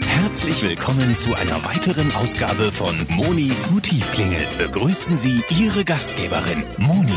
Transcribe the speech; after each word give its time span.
Herzlich 0.00 0.62
willkommen 0.62 1.14
zu 1.14 1.32
einer 1.34 1.64
weiteren 1.64 2.12
Ausgabe 2.16 2.72
von 2.72 2.96
Monis 3.10 3.70
Motivklingel. 3.70 4.44
Begrüßen 4.58 5.16
Sie 5.16 5.44
Ihre 5.50 5.84
Gastgeberin, 5.84 6.64
Moni. 6.78 7.12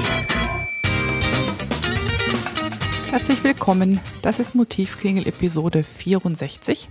Herzlich 3.10 3.44
willkommen. 3.44 4.00
Das 4.22 4.40
ist 4.40 4.54
Motivklingel 4.54 5.26
Episode 5.26 5.84
64. 5.84 6.90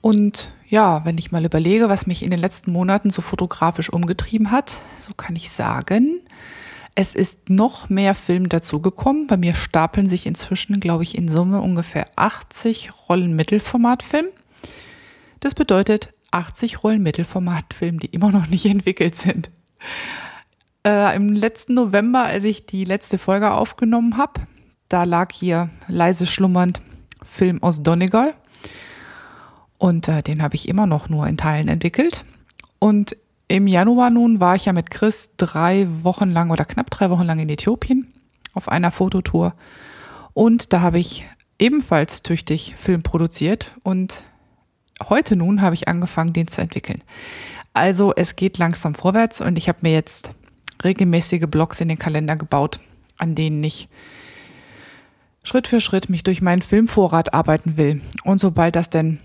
Und 0.00 0.52
ja, 0.68 1.04
wenn 1.04 1.18
ich 1.18 1.32
mal 1.32 1.44
überlege, 1.44 1.88
was 1.88 2.06
mich 2.06 2.22
in 2.22 2.30
den 2.30 2.40
letzten 2.40 2.70
Monaten 2.70 3.10
so 3.10 3.20
fotografisch 3.20 3.92
umgetrieben 3.92 4.52
hat, 4.52 4.70
so 5.00 5.12
kann 5.14 5.34
ich 5.34 5.50
sagen, 5.50 6.20
es 6.94 7.14
ist 7.14 7.50
noch 7.50 7.88
mehr 7.88 8.14
Film 8.14 8.48
dazugekommen. 8.48 9.26
Bei 9.26 9.36
mir 9.36 9.54
stapeln 9.54 10.08
sich 10.08 10.26
inzwischen, 10.26 10.78
glaube 10.78 11.02
ich, 11.02 11.18
in 11.18 11.28
Summe 11.28 11.60
ungefähr 11.60 12.08
80 12.16 12.92
Rollen 13.08 13.34
Mittelformatfilm. 13.34 14.26
Das 15.40 15.54
bedeutet 15.54 16.10
80 16.30 16.82
Rollen 16.82 17.02
Mittelformatfilm, 17.02 17.98
die 17.98 18.06
immer 18.08 18.30
noch 18.30 18.46
nicht 18.46 18.66
entwickelt 18.66 19.16
sind. 19.16 19.50
Äh, 20.86 21.16
Im 21.16 21.32
letzten 21.32 21.74
November, 21.74 22.24
als 22.24 22.44
ich 22.44 22.66
die 22.66 22.84
letzte 22.84 23.18
Folge 23.18 23.50
aufgenommen 23.50 24.16
habe, 24.16 24.42
da 24.88 25.04
lag 25.04 25.32
hier 25.32 25.70
leise 25.88 26.26
schlummernd 26.26 26.80
Film 27.22 27.62
aus 27.62 27.82
Donegal. 27.82 28.34
Und 29.78 30.08
äh, 30.08 30.22
den 30.22 30.42
habe 30.42 30.54
ich 30.54 30.68
immer 30.68 30.86
noch 30.86 31.08
nur 31.08 31.26
in 31.26 31.36
Teilen 31.36 31.68
entwickelt. 31.68 32.24
Und 32.78 33.16
im 33.48 33.66
Januar 33.66 34.10
nun 34.10 34.40
war 34.40 34.56
ich 34.56 34.64
ja 34.64 34.72
mit 34.72 34.90
Chris 34.90 35.30
drei 35.36 35.86
Wochen 36.02 36.30
lang 36.30 36.50
oder 36.50 36.64
knapp 36.64 36.90
drei 36.90 37.10
Wochen 37.10 37.24
lang 37.24 37.38
in 37.38 37.48
Äthiopien 37.48 38.12
auf 38.54 38.68
einer 38.68 38.90
Fototour. 38.90 39.54
Und 40.32 40.72
da 40.72 40.80
habe 40.80 40.98
ich 40.98 41.26
ebenfalls 41.58 42.22
tüchtig 42.22 42.74
Film 42.76 43.02
produziert 43.02 43.74
und 43.82 44.24
heute 45.08 45.36
nun 45.36 45.62
habe 45.62 45.74
ich 45.74 45.88
angefangen, 45.88 46.32
den 46.32 46.48
zu 46.48 46.60
entwickeln. 46.60 47.02
Also 47.72 48.12
es 48.14 48.36
geht 48.36 48.58
langsam 48.58 48.94
vorwärts 48.94 49.40
und 49.40 49.58
ich 49.58 49.68
habe 49.68 49.78
mir 49.82 49.92
jetzt 49.92 50.30
regelmäßige 50.82 51.46
Blogs 51.48 51.80
in 51.80 51.88
den 51.88 51.98
Kalender 51.98 52.36
gebaut, 52.36 52.80
an 53.18 53.34
denen 53.34 53.62
ich 53.62 53.88
Schritt 55.44 55.68
für 55.68 55.80
Schritt 55.80 56.08
mich 56.08 56.22
durch 56.22 56.40
meinen 56.40 56.62
Filmvorrat 56.62 57.34
arbeiten 57.34 57.76
will. 57.76 58.00
Und 58.24 58.40
sobald 58.40 58.76
das 58.76 58.90
denn 58.90 59.20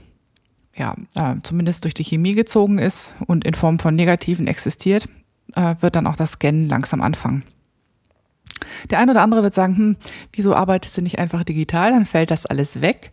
ja, 0.79 0.95
äh, 1.13 1.35
zumindest 1.43 1.83
durch 1.83 1.93
die 1.93 2.03
Chemie 2.03 2.33
gezogen 2.33 2.79
ist 2.79 3.13
und 3.27 3.43
in 3.43 3.53
Form 3.53 3.77
von 3.79 3.95
Negativen 3.95 4.47
existiert, 4.47 5.07
äh, 5.55 5.75
wird 5.81 5.95
dann 5.95 6.07
auch 6.07 6.15
das 6.15 6.31
Scannen 6.31 6.69
langsam 6.69 7.01
anfangen. 7.01 7.43
Der 8.89 8.99
eine 8.99 9.11
oder 9.11 9.21
andere 9.21 9.43
wird 9.43 9.53
sagen, 9.53 9.77
hm, 9.77 9.95
wieso 10.33 10.55
arbeitest 10.55 10.97
du 10.97 11.01
nicht 11.01 11.19
einfach 11.19 11.43
digital? 11.43 11.91
Dann 11.91 12.05
fällt 12.05 12.31
das 12.31 12.45
alles 12.45 12.81
weg. 12.81 13.11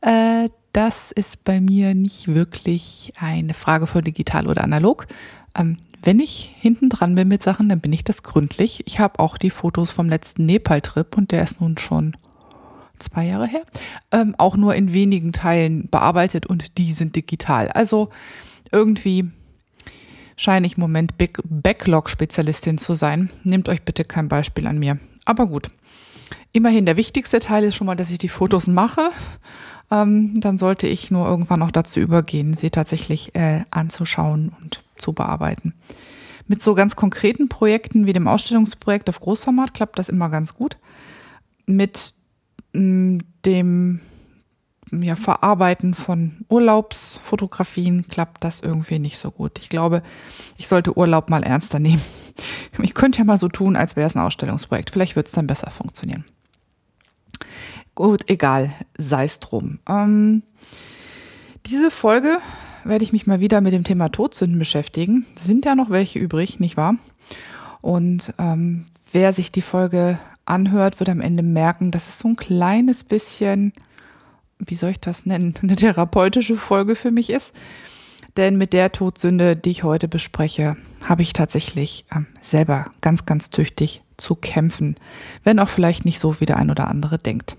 Äh, 0.00 0.48
das 0.72 1.12
ist 1.12 1.44
bei 1.44 1.60
mir 1.60 1.94
nicht 1.94 2.28
wirklich 2.28 3.12
eine 3.16 3.54
Frage 3.54 3.86
von 3.86 4.02
digital 4.02 4.48
oder 4.48 4.64
analog. 4.64 5.06
Ähm, 5.56 5.78
wenn 6.02 6.18
ich 6.18 6.52
hinten 6.58 6.90
dran 6.90 7.14
bin 7.14 7.28
mit 7.28 7.42
Sachen, 7.42 7.68
dann 7.68 7.80
bin 7.80 7.92
ich 7.92 8.04
das 8.04 8.24
gründlich. 8.24 8.82
Ich 8.86 8.98
habe 8.98 9.20
auch 9.20 9.38
die 9.38 9.50
Fotos 9.50 9.92
vom 9.92 10.08
letzten 10.08 10.46
Nepal-Trip 10.46 11.16
und 11.16 11.30
der 11.30 11.44
ist 11.44 11.60
nun 11.60 11.78
schon 11.78 12.16
zwei 12.98 13.26
Jahre 13.26 13.46
her, 13.46 13.62
ähm, 14.12 14.34
auch 14.38 14.56
nur 14.56 14.74
in 14.74 14.92
wenigen 14.92 15.32
Teilen 15.32 15.88
bearbeitet 15.90 16.46
und 16.46 16.78
die 16.78 16.92
sind 16.92 17.16
digital. 17.16 17.68
Also 17.68 18.10
irgendwie 18.72 19.30
scheine 20.36 20.66
ich 20.66 20.76
im 20.76 20.80
Moment 20.80 21.14
Backlog-Spezialistin 21.18 22.78
zu 22.78 22.94
sein. 22.94 23.30
Nehmt 23.44 23.68
euch 23.68 23.82
bitte 23.82 24.04
kein 24.04 24.28
Beispiel 24.28 24.66
an 24.66 24.78
mir. 24.78 24.98
Aber 25.24 25.46
gut. 25.46 25.70
Immerhin 26.52 26.86
der 26.86 26.96
wichtigste 26.96 27.40
Teil 27.40 27.64
ist 27.64 27.76
schon 27.76 27.86
mal, 27.86 27.96
dass 27.96 28.10
ich 28.10 28.18
die 28.18 28.28
Fotos 28.28 28.66
mache. 28.66 29.10
Ähm, 29.90 30.40
dann 30.40 30.58
sollte 30.58 30.86
ich 30.86 31.10
nur 31.10 31.26
irgendwann 31.26 31.60
noch 31.60 31.70
dazu 31.70 32.00
übergehen, 32.00 32.56
sie 32.56 32.70
tatsächlich 32.70 33.34
äh, 33.34 33.64
anzuschauen 33.70 34.52
und 34.60 34.82
zu 34.96 35.12
bearbeiten. 35.12 35.74
Mit 36.46 36.62
so 36.62 36.74
ganz 36.74 36.94
konkreten 36.96 37.48
Projekten 37.48 38.06
wie 38.06 38.12
dem 38.12 38.28
Ausstellungsprojekt 38.28 39.08
auf 39.08 39.20
Großformat 39.20 39.74
klappt 39.74 39.98
das 39.98 40.08
immer 40.08 40.28
ganz 40.28 40.54
gut. 40.54 40.76
Mit 41.66 42.14
dem 42.74 44.00
ja, 44.92 45.16
Verarbeiten 45.16 45.94
von 45.94 46.44
Urlaubsfotografien 46.48 48.06
klappt 48.08 48.44
das 48.44 48.60
irgendwie 48.60 48.98
nicht 48.98 49.18
so 49.18 49.30
gut. 49.30 49.58
Ich 49.58 49.68
glaube, 49.68 50.02
ich 50.56 50.68
sollte 50.68 50.96
Urlaub 50.96 51.30
mal 51.30 51.42
ernster 51.42 51.78
nehmen. 51.78 52.02
Ich 52.82 52.94
könnte 52.94 53.18
ja 53.18 53.24
mal 53.24 53.38
so 53.38 53.46
tun, 53.46 53.76
als 53.76 53.94
wäre 53.94 54.08
es 54.08 54.16
ein 54.16 54.20
Ausstellungsprojekt. 54.20 54.90
Vielleicht 54.90 55.14
wird 55.14 55.28
es 55.28 55.32
dann 55.32 55.46
besser 55.46 55.70
funktionieren. 55.70 56.24
Gut, 57.94 58.28
egal, 58.28 58.72
sei 58.98 59.26
es 59.26 59.38
drum. 59.38 59.78
Ähm, 59.88 60.42
diese 61.66 61.92
Folge 61.92 62.38
werde 62.82 63.04
ich 63.04 63.12
mich 63.12 63.28
mal 63.28 63.38
wieder 63.38 63.60
mit 63.60 63.72
dem 63.72 63.84
Thema 63.84 64.08
Todsünden 64.08 64.58
beschäftigen. 64.58 65.26
Sind 65.38 65.64
ja 65.64 65.76
noch 65.76 65.90
welche 65.90 66.18
übrig, 66.18 66.58
nicht 66.58 66.76
wahr? 66.76 66.96
Und 67.80 68.34
ähm, 68.38 68.86
wer 69.12 69.32
sich 69.32 69.52
die 69.52 69.62
Folge 69.62 70.18
anhört, 70.46 71.00
wird 71.00 71.10
am 71.10 71.20
Ende 71.20 71.42
merken, 71.42 71.90
dass 71.90 72.08
es 72.08 72.18
so 72.18 72.28
ein 72.28 72.36
kleines 72.36 73.04
bisschen, 73.04 73.72
wie 74.58 74.74
soll 74.74 74.90
ich 74.90 75.00
das 75.00 75.26
nennen, 75.26 75.54
eine 75.62 75.76
therapeutische 75.76 76.56
Folge 76.56 76.94
für 76.94 77.10
mich 77.10 77.30
ist. 77.30 77.52
Denn 78.36 78.56
mit 78.56 78.72
der 78.72 78.90
Todsünde, 78.90 79.54
die 79.56 79.70
ich 79.70 79.84
heute 79.84 80.08
bespreche, 80.08 80.76
habe 81.04 81.22
ich 81.22 81.32
tatsächlich 81.32 82.04
äh, 82.10 82.20
selber 82.42 82.86
ganz, 83.00 83.26
ganz 83.26 83.50
tüchtig 83.50 84.02
zu 84.16 84.34
kämpfen. 84.34 84.96
Wenn 85.44 85.60
auch 85.60 85.68
vielleicht 85.68 86.04
nicht 86.04 86.18
so, 86.18 86.40
wie 86.40 86.46
der 86.46 86.56
ein 86.56 86.70
oder 86.70 86.88
andere 86.88 87.18
denkt. 87.18 87.56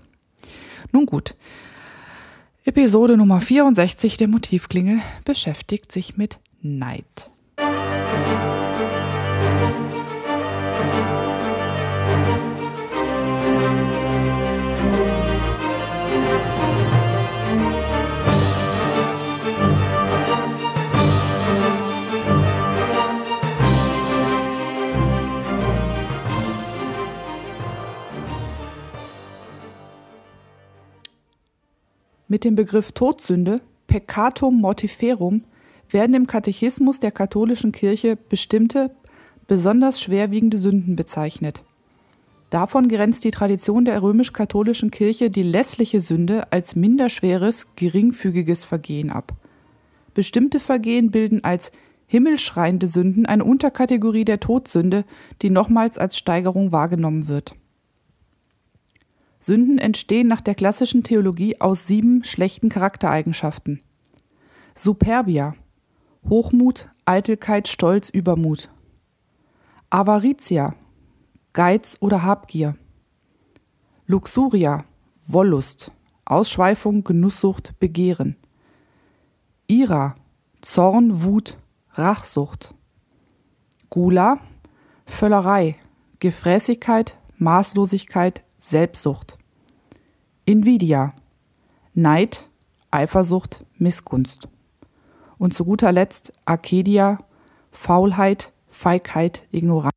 Nun 0.92 1.06
gut. 1.06 1.34
Episode 2.64 3.16
Nummer 3.16 3.40
64 3.40 4.16
der 4.16 4.28
Motivklingel 4.28 5.00
beschäftigt 5.24 5.92
sich 5.92 6.16
mit 6.16 6.40
Neid. 6.60 7.30
Mit 32.36 32.44
dem 32.44 32.54
Begriff 32.54 32.92
Todsünde, 32.92 33.62
peccatum 33.86 34.60
mortiferum, 34.60 35.44
werden 35.88 36.14
im 36.14 36.26
Katechismus 36.26 37.00
der 37.00 37.10
katholischen 37.10 37.72
Kirche 37.72 38.18
bestimmte, 38.28 38.90
besonders 39.46 40.02
schwerwiegende 40.02 40.58
Sünden 40.58 40.96
bezeichnet. 40.96 41.64
Davon 42.50 42.88
grenzt 42.88 43.24
die 43.24 43.30
Tradition 43.30 43.86
der 43.86 44.02
römisch-katholischen 44.02 44.90
Kirche 44.90 45.30
die 45.30 45.44
lässliche 45.44 46.02
Sünde 46.02 46.52
als 46.52 46.76
minderschweres, 46.76 47.68
geringfügiges 47.74 48.66
Vergehen 48.66 49.10
ab. 49.10 49.32
Bestimmte 50.12 50.60
Vergehen 50.60 51.10
bilden 51.10 51.42
als 51.42 51.72
himmelschreiende 52.06 52.86
Sünden 52.86 53.24
eine 53.24 53.44
Unterkategorie 53.44 54.26
der 54.26 54.40
Todsünde, 54.40 55.06
die 55.40 55.48
nochmals 55.48 55.96
als 55.96 56.18
Steigerung 56.18 56.70
wahrgenommen 56.70 57.28
wird. 57.28 57.54
Sünden 59.46 59.78
entstehen 59.78 60.26
nach 60.26 60.40
der 60.40 60.56
klassischen 60.56 61.04
Theologie 61.04 61.60
aus 61.60 61.86
sieben 61.86 62.24
schlechten 62.24 62.68
Charaktereigenschaften. 62.68 63.80
Superbia 64.74 65.54
Hochmut, 66.28 66.88
Eitelkeit, 67.04 67.68
Stolz, 67.68 68.08
Übermut. 68.08 68.68
Avaritia 69.88 70.74
Geiz 71.52 71.96
oder 72.00 72.24
Habgier. 72.24 72.74
Luxuria 74.08 74.84
Wollust, 75.28 75.92
Ausschweifung, 76.24 77.04
Genusssucht, 77.04 77.78
Begehren. 77.78 78.34
Ira 79.68 80.16
Zorn, 80.60 81.22
Wut, 81.22 81.56
Rachsucht. 81.92 82.74
Gula 83.90 84.40
Völlerei, 85.04 85.76
Gefräßigkeit, 86.18 87.16
Maßlosigkeit, 87.38 88.42
Selbstsucht. 88.58 89.35
Invidia, 90.48 91.12
Neid, 91.92 92.48
Eifersucht, 92.92 93.66
Missgunst. 93.78 94.48
Und 95.38 95.54
zu 95.54 95.64
guter 95.64 95.90
Letzt 95.90 96.32
Arcadia, 96.44 97.18
Faulheit, 97.72 98.52
Feigheit, 98.68 99.42
Ignoranz. 99.50 99.90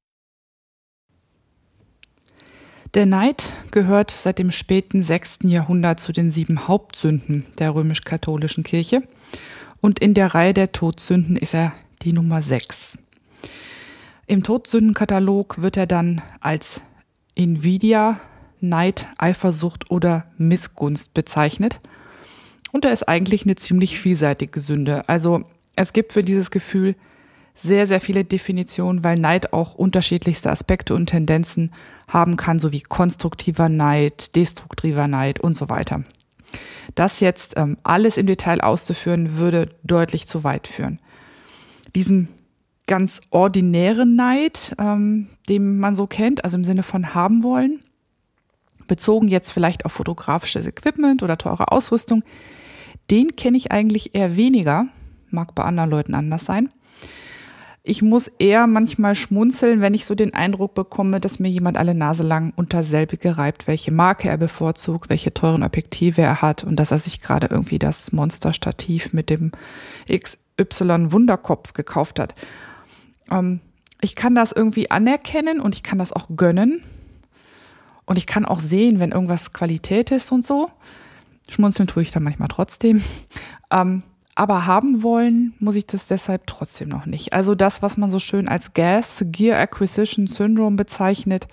Der 2.96 3.06
Neid 3.06 3.54
gehört 3.70 4.10
seit 4.10 4.40
dem 4.40 4.50
späten 4.50 5.04
6. 5.04 5.40
Jahrhundert 5.44 6.00
zu 6.00 6.12
den 6.12 6.32
sieben 6.32 6.68
Hauptsünden 6.68 7.46
der 7.60 7.76
römisch-katholischen 7.76 8.64
Kirche 8.64 9.04
und 9.82 10.00
in 10.00 10.16
der 10.16 10.34
Reihe 10.34 10.56
der 10.56 10.72
Todsünden 10.72 11.36
ist 11.36 11.54
er 11.54 11.74
die 12.02 12.12
Nummer 12.12 12.42
6. 12.42 12.98
Im 14.26 14.42
Todsündenkatalog 14.42 15.62
wird 15.62 15.78
er 15.78 15.86
dann 15.86 16.24
als 16.40 16.82
Invidia 17.36 18.20
Neid, 18.62 19.08
Eifersucht 19.18 19.92
oder 19.92 20.26
Missgunst 20.38 21.14
bezeichnet. 21.14 21.80
Und 22.72 22.86
er 22.86 22.94
ist 22.94 23.08
eigentlich 23.08 23.44
eine 23.44 23.56
ziemlich 23.56 24.00
vielseitige 24.00 24.60
Sünde. 24.60 25.08
Also 25.08 25.44
es 25.76 25.94
gibt 25.94 26.14
für 26.14 26.24
dieses 26.24 26.52
Gefühl 26.52 26.96
sehr, 27.56 27.88
sehr 27.88 28.00
viele 28.00 28.24
Definitionen, 28.24 29.04
weil 29.04 29.18
Neid 29.18 29.54
auch 29.54 29.76
unterschiedlichste 29.76 30.50
Aspekte 30.50 30.94
und 30.94 31.08
Tendenzen 31.08 31.72
haben 32.08 32.38
kann, 32.38 32.60
sowie 32.60 32.82
konstruktiver 32.82 33.70
Neid, 33.70 34.36
destruktiver 34.36 35.08
Neid 35.08 35.40
und 35.40 35.56
so 35.56 35.70
weiter. 35.70 36.04
Das 36.96 37.20
jetzt 37.20 37.56
ähm, 37.58 37.78
alles 37.84 38.18
im 38.18 38.28
Detail 38.28 38.62
auszuführen, 38.62 39.36
würde 39.36 39.70
deutlich 39.84 40.26
zu 40.28 40.44
weit 40.44 40.68
führen. 40.68 41.00
Diesen 41.96 42.30
ganz 42.88 43.22
ordinären 43.30 44.16
Neid, 44.16 44.74
ähm, 44.80 45.28
den 45.48 45.78
man 45.80 45.96
so 45.96 46.08
kennt, 46.08 46.44
also 46.44 46.58
im 46.58 46.64
Sinne 46.64 46.84
von 46.84 47.14
haben 47.14 47.44
wollen, 47.44 47.82
bezogen 48.90 49.30
jetzt 49.30 49.52
vielleicht 49.54 49.86
auf 49.86 49.94
fotografisches 49.94 50.68
Equipment 50.68 51.24
oder 51.24 51.38
teure 51.38 51.72
Ausrüstung, 51.72 52.24
den 53.10 53.38
kenne 53.38 53.56
ich 53.56 53.72
eigentlich 53.72 54.14
eher 54.14 54.36
weniger, 54.36 54.88
mag 55.30 55.56
bei 55.56 55.64
anderen 55.64 55.90
Leuten 55.90 56.14
anders 56.14 56.44
sein. 56.44 56.70
Ich 57.82 58.02
muss 58.02 58.28
eher 58.28 58.68
manchmal 58.68 59.16
schmunzeln, 59.16 59.82
wenn 59.82 59.94
ich 59.94 60.06
so 60.06 60.14
den 60.14 60.34
Eindruck 60.34 60.76
bekomme, 60.76 61.20
dass 61.20 61.40
mir 61.40 61.48
jemand 61.48 61.78
alle 61.78 61.96
Nase 61.96 62.24
lang 62.24 62.54
unter 62.56 62.84
selbige 62.84 63.38
reibt, 63.38 63.68
welche 63.68 63.92
Marke 63.92 64.30
er 64.30 64.38
bevorzugt, 64.38 65.10
welche 65.10 65.34
teuren 65.34 65.64
Objektive 65.64 66.22
er 66.22 66.42
hat 66.42 66.64
und 66.64 66.76
dass 66.76 66.92
er 66.92 67.00
sich 67.00 67.20
gerade 67.20 67.48
irgendwie 67.48 67.80
das 67.80 68.12
Monsterstativ 68.12 69.14
mit 69.14 69.30
dem 69.30 69.54
XY 70.12 71.12
Wunderkopf 71.12 71.74
gekauft 71.74 72.20
hat. 72.20 72.36
Ähm, 73.32 73.62
ich 74.02 74.16
kann 74.16 74.36
das 74.36 74.52
irgendwie 74.52 74.92
anerkennen 74.92 75.60
und 75.60 75.74
ich 75.74 75.84
kann 75.84 75.98
das 75.98 76.14
auch 76.14 76.28
gönnen. 76.36 76.84
Und 78.10 78.18
ich 78.18 78.26
kann 78.26 78.44
auch 78.44 78.60
sehen, 78.60 78.98
wenn 78.98 79.12
irgendwas 79.12 79.54
Qualität 79.54 80.10
ist 80.10 80.32
und 80.32 80.44
so. 80.44 80.72
Schmunzeln 81.48 81.88
tue 81.88 82.02
ich 82.02 82.10
dann 82.10 82.24
manchmal 82.24 82.48
trotzdem. 82.48 83.04
Ähm, 83.72 84.02
aber 84.34 84.66
haben 84.66 85.04
wollen 85.04 85.54
muss 85.60 85.76
ich 85.76 85.86
das 85.86 86.08
deshalb 86.08 86.48
trotzdem 86.48 86.90
noch 86.90 87.06
nicht. 87.06 87.34
Also 87.34 87.54
das, 87.54 87.84
was 87.84 87.98
man 87.98 88.10
so 88.10 88.18
schön 88.18 88.48
als 88.48 88.74
Gas 88.74 89.24
Gear 89.28 89.60
Acquisition 89.60 90.26
Syndrome 90.26 90.76
bezeichnet, 90.76 91.48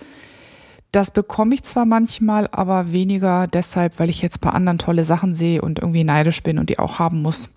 das 0.91 1.11
bekomme 1.11 1.53
ich 1.53 1.61
zwar 1.61 1.85
manchmal, 1.85 2.49
aber 2.51 2.91
weniger 2.91 3.45
deshalb, 3.45 3.99
weil 3.99 4.09
ich 4.09 4.23
jetzt 4.23 4.41
bei 4.41 4.49
anderen 4.49 4.79
tolle 4.79 5.03
Sachen 5.03 5.35
sehe 5.35 5.61
und 5.61 5.77
irgendwie 5.77 6.03
neidisch 6.03 6.41
bin 6.41 6.57
und 6.57 6.71
die 6.71 6.79
auch 6.79 6.97
haben 6.97 7.21
muss. 7.21 7.49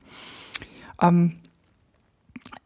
Ähm, 1.01 1.37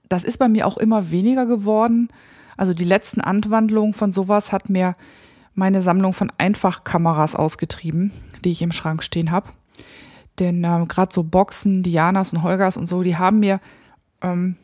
das 0.08 0.24
ist 0.24 0.38
bei 0.38 0.48
mir 0.48 0.66
auch 0.66 0.78
immer 0.78 1.12
weniger 1.12 1.46
geworden. 1.46 2.08
Also 2.56 2.74
die 2.74 2.84
letzten 2.84 3.20
Anwandlungen 3.20 3.94
von 3.94 4.10
sowas 4.10 4.50
hat 4.50 4.68
mir 4.68 4.96
meine 5.54 5.80
Sammlung 5.80 6.12
von 6.12 6.32
Einfachkameras 6.38 7.34
ausgetrieben, 7.34 8.12
die 8.44 8.50
ich 8.50 8.62
im 8.62 8.72
Schrank 8.72 9.02
stehen 9.02 9.30
habe. 9.30 9.50
Denn 10.38 10.64
ähm, 10.64 10.88
gerade 10.88 11.12
so 11.12 11.22
Boxen, 11.22 11.82
Dianas 11.82 12.32
und 12.32 12.42
Holgers 12.42 12.76
und 12.76 12.88
so, 12.88 13.02
die 13.02 13.16
haben 13.16 13.40
mir 13.40 13.60
ähm, 14.20 14.56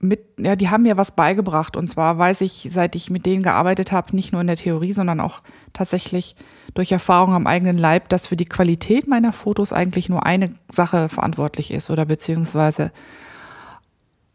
mit, 0.00 0.20
ja, 0.38 0.56
die 0.56 0.68
haben 0.68 0.82
mir 0.82 0.96
was 0.96 1.12
beigebracht. 1.12 1.76
Und 1.76 1.88
zwar 1.88 2.18
weiß 2.18 2.40
ich, 2.40 2.68
seit 2.72 2.96
ich 2.96 3.10
mit 3.10 3.26
denen 3.26 3.42
gearbeitet 3.42 3.92
habe, 3.92 4.14
nicht 4.14 4.32
nur 4.32 4.40
in 4.40 4.46
der 4.46 4.56
Theorie, 4.56 4.92
sondern 4.92 5.20
auch 5.20 5.40
tatsächlich 5.72 6.36
durch 6.74 6.92
Erfahrung 6.92 7.34
am 7.34 7.46
eigenen 7.46 7.78
Leib, 7.78 8.08
dass 8.08 8.26
für 8.26 8.36
die 8.36 8.44
Qualität 8.44 9.06
meiner 9.06 9.32
Fotos 9.32 9.72
eigentlich 9.72 10.08
nur 10.08 10.26
eine 10.26 10.52
Sache 10.70 11.08
verantwortlich 11.08 11.70
ist 11.70 11.90
oder 11.90 12.04
beziehungsweise 12.04 12.92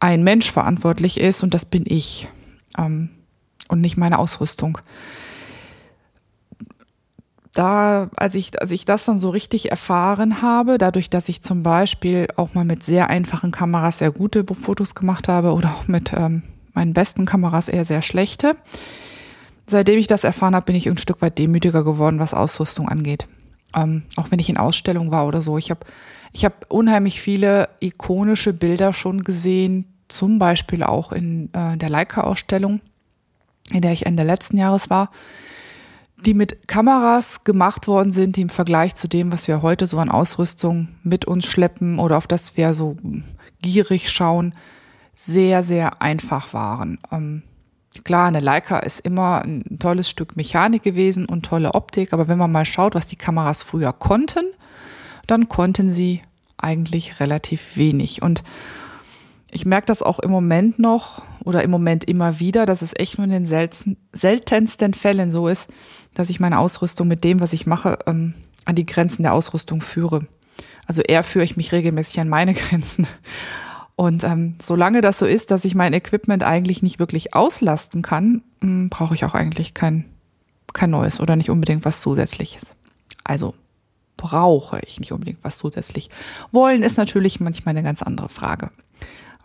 ein 0.00 0.24
Mensch 0.24 0.50
verantwortlich 0.50 1.20
ist 1.20 1.42
und 1.42 1.52
das 1.52 1.66
bin 1.66 1.84
ich 1.86 2.26
ähm, 2.78 3.10
und 3.70 3.80
nicht 3.80 3.96
meine 3.96 4.18
Ausrüstung 4.18 4.78
da, 7.52 8.08
als 8.16 8.34
ich, 8.34 8.60
als 8.60 8.70
ich 8.70 8.84
das 8.84 9.04
dann 9.04 9.18
so 9.18 9.30
richtig 9.30 9.70
erfahren 9.70 10.42
habe, 10.42 10.78
dadurch, 10.78 11.10
dass 11.10 11.28
ich 11.28 11.40
zum 11.40 11.62
Beispiel 11.62 12.28
auch 12.36 12.54
mal 12.54 12.64
mit 12.64 12.82
sehr 12.82 13.10
einfachen 13.10 13.50
Kameras 13.50 13.98
sehr 13.98 14.12
gute 14.12 14.44
Fotos 14.54 14.94
gemacht 14.94 15.28
habe 15.28 15.52
oder 15.52 15.74
auch 15.74 15.88
mit 15.88 16.12
ähm, 16.12 16.42
meinen 16.74 16.94
besten 16.94 17.26
Kameras 17.26 17.68
eher 17.68 17.84
sehr 17.84 18.02
schlechte, 18.02 18.56
seitdem 19.66 19.98
ich 19.98 20.06
das 20.06 20.24
erfahren 20.24 20.54
habe, 20.54 20.66
bin 20.66 20.76
ich 20.76 20.88
ein 20.88 20.98
Stück 20.98 21.22
weit 21.22 21.38
demütiger 21.38 21.82
geworden, 21.82 22.20
was 22.20 22.34
Ausrüstung 22.34 22.88
angeht. 22.88 23.26
Ähm, 23.74 24.02
auch 24.16 24.30
wenn 24.30 24.38
ich 24.38 24.48
in 24.48 24.56
Ausstellung 24.56 25.10
war 25.10 25.26
oder 25.26 25.42
so. 25.42 25.58
Ich 25.58 25.70
habe 25.70 25.80
ich 26.32 26.44
hab 26.44 26.66
unheimlich 26.68 27.20
viele 27.20 27.68
ikonische 27.80 28.52
Bilder 28.52 28.92
schon 28.92 29.24
gesehen, 29.24 29.86
zum 30.06 30.38
Beispiel 30.38 30.84
auch 30.84 31.12
in 31.12 31.50
äh, 31.52 31.76
der 31.76 31.88
Leica-Ausstellung, 31.88 32.80
in 33.70 33.80
der 33.80 33.92
ich 33.92 34.06
Ende 34.06 34.22
letzten 34.22 34.56
Jahres 34.56 34.90
war 34.90 35.10
die 36.26 36.34
mit 36.34 36.68
Kameras 36.68 37.44
gemacht 37.44 37.88
worden 37.88 38.12
sind, 38.12 38.36
die 38.36 38.42
im 38.42 38.48
Vergleich 38.48 38.94
zu 38.94 39.08
dem, 39.08 39.32
was 39.32 39.48
wir 39.48 39.62
heute 39.62 39.86
so 39.86 39.98
an 39.98 40.10
Ausrüstung 40.10 40.88
mit 41.02 41.24
uns 41.24 41.46
schleppen 41.46 41.98
oder 41.98 42.16
auf 42.16 42.26
das 42.26 42.56
wir 42.56 42.74
so 42.74 42.96
gierig 43.62 44.10
schauen, 44.10 44.54
sehr, 45.14 45.62
sehr 45.62 46.00
einfach 46.02 46.52
waren. 46.52 46.98
Ähm, 47.10 47.42
klar, 48.04 48.28
eine 48.28 48.40
Leica 48.40 48.78
ist 48.78 49.00
immer 49.00 49.42
ein 49.42 49.78
tolles 49.78 50.08
Stück 50.08 50.36
Mechanik 50.36 50.82
gewesen 50.82 51.26
und 51.26 51.44
tolle 51.46 51.74
Optik, 51.74 52.12
aber 52.12 52.28
wenn 52.28 52.38
man 52.38 52.52
mal 52.52 52.66
schaut, 52.66 52.94
was 52.94 53.06
die 53.06 53.16
Kameras 53.16 53.62
früher 53.62 53.92
konnten, 53.92 54.44
dann 55.26 55.48
konnten 55.48 55.92
sie 55.92 56.22
eigentlich 56.56 57.20
relativ 57.20 57.76
wenig. 57.76 58.22
Und 58.22 58.42
ich 59.52 59.66
merke 59.66 59.86
das 59.86 60.02
auch 60.02 60.18
im 60.18 60.30
Moment 60.30 60.78
noch 60.78 61.22
oder 61.44 61.62
im 61.62 61.70
Moment 61.70 62.04
immer 62.04 62.40
wieder, 62.40 62.66
dass 62.66 62.82
es 62.82 62.92
echt 62.94 63.18
nur 63.18 63.24
in 63.24 63.30
den 63.30 63.46
selten, 63.46 63.96
seltensten 64.12 64.94
Fällen 64.94 65.30
so 65.30 65.48
ist, 65.48 65.70
dass 66.14 66.30
ich 66.30 66.40
meine 66.40 66.58
Ausrüstung 66.58 67.08
mit 67.08 67.24
dem, 67.24 67.40
was 67.40 67.52
ich 67.52 67.66
mache, 67.66 67.98
ähm, 68.06 68.34
an 68.64 68.74
die 68.74 68.86
Grenzen 68.86 69.22
der 69.22 69.32
Ausrüstung 69.32 69.80
führe. 69.80 70.26
Also 70.86 71.02
eher 71.02 71.24
führe 71.24 71.44
ich 71.44 71.56
mich 71.56 71.72
regelmäßig 71.72 72.20
an 72.20 72.28
meine 72.28 72.54
Grenzen. 72.54 73.06
Und 73.96 74.24
ähm, 74.24 74.56
solange 74.62 75.00
das 75.00 75.18
so 75.18 75.26
ist, 75.26 75.50
dass 75.50 75.64
ich 75.64 75.74
mein 75.74 75.92
Equipment 75.92 76.42
eigentlich 76.42 76.82
nicht 76.82 76.98
wirklich 76.98 77.34
auslasten 77.34 78.02
kann, 78.02 78.42
ähm, 78.62 78.88
brauche 78.88 79.14
ich 79.14 79.24
auch 79.24 79.34
eigentlich 79.34 79.74
kein, 79.74 80.06
kein 80.72 80.90
neues 80.90 81.20
oder 81.20 81.36
nicht 81.36 81.50
unbedingt 81.50 81.84
was 81.84 82.00
Zusätzliches. 82.00 82.62
Also 83.24 83.54
brauche 84.16 84.80
ich 84.80 85.00
nicht 85.00 85.12
unbedingt 85.12 85.38
was 85.42 85.56
zusätzlich. 85.56 86.10
Wollen 86.52 86.82
ist 86.82 86.98
natürlich 86.98 87.40
manchmal 87.40 87.72
eine 87.72 87.82
ganz 87.82 88.02
andere 88.02 88.28
Frage. 88.28 88.70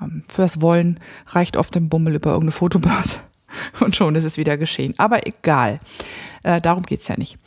Ähm, 0.01 0.23
fürs 0.27 0.61
Wollen 0.61 0.99
reicht 1.27 1.57
oft 1.57 1.75
ein 1.75 1.89
Bummel 1.89 2.15
über 2.15 2.31
irgendeine 2.31 2.51
Fotobörse 2.51 3.19
und 3.79 3.95
schon 3.95 4.15
ist 4.15 4.23
es 4.23 4.37
wieder 4.37 4.57
geschehen. 4.57 4.93
Aber 4.97 5.27
egal, 5.27 5.79
äh, 6.43 6.61
darum 6.61 6.83
geht's 6.83 7.07
ja 7.07 7.17
nicht. 7.17 7.37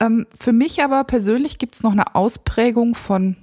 Ähm, 0.00 0.26
für 0.38 0.52
mich 0.52 0.82
aber 0.82 1.04
persönlich 1.04 1.58
gibt's 1.58 1.82
noch 1.82 1.92
eine 1.92 2.14
Ausprägung 2.14 2.94
von 2.94 3.36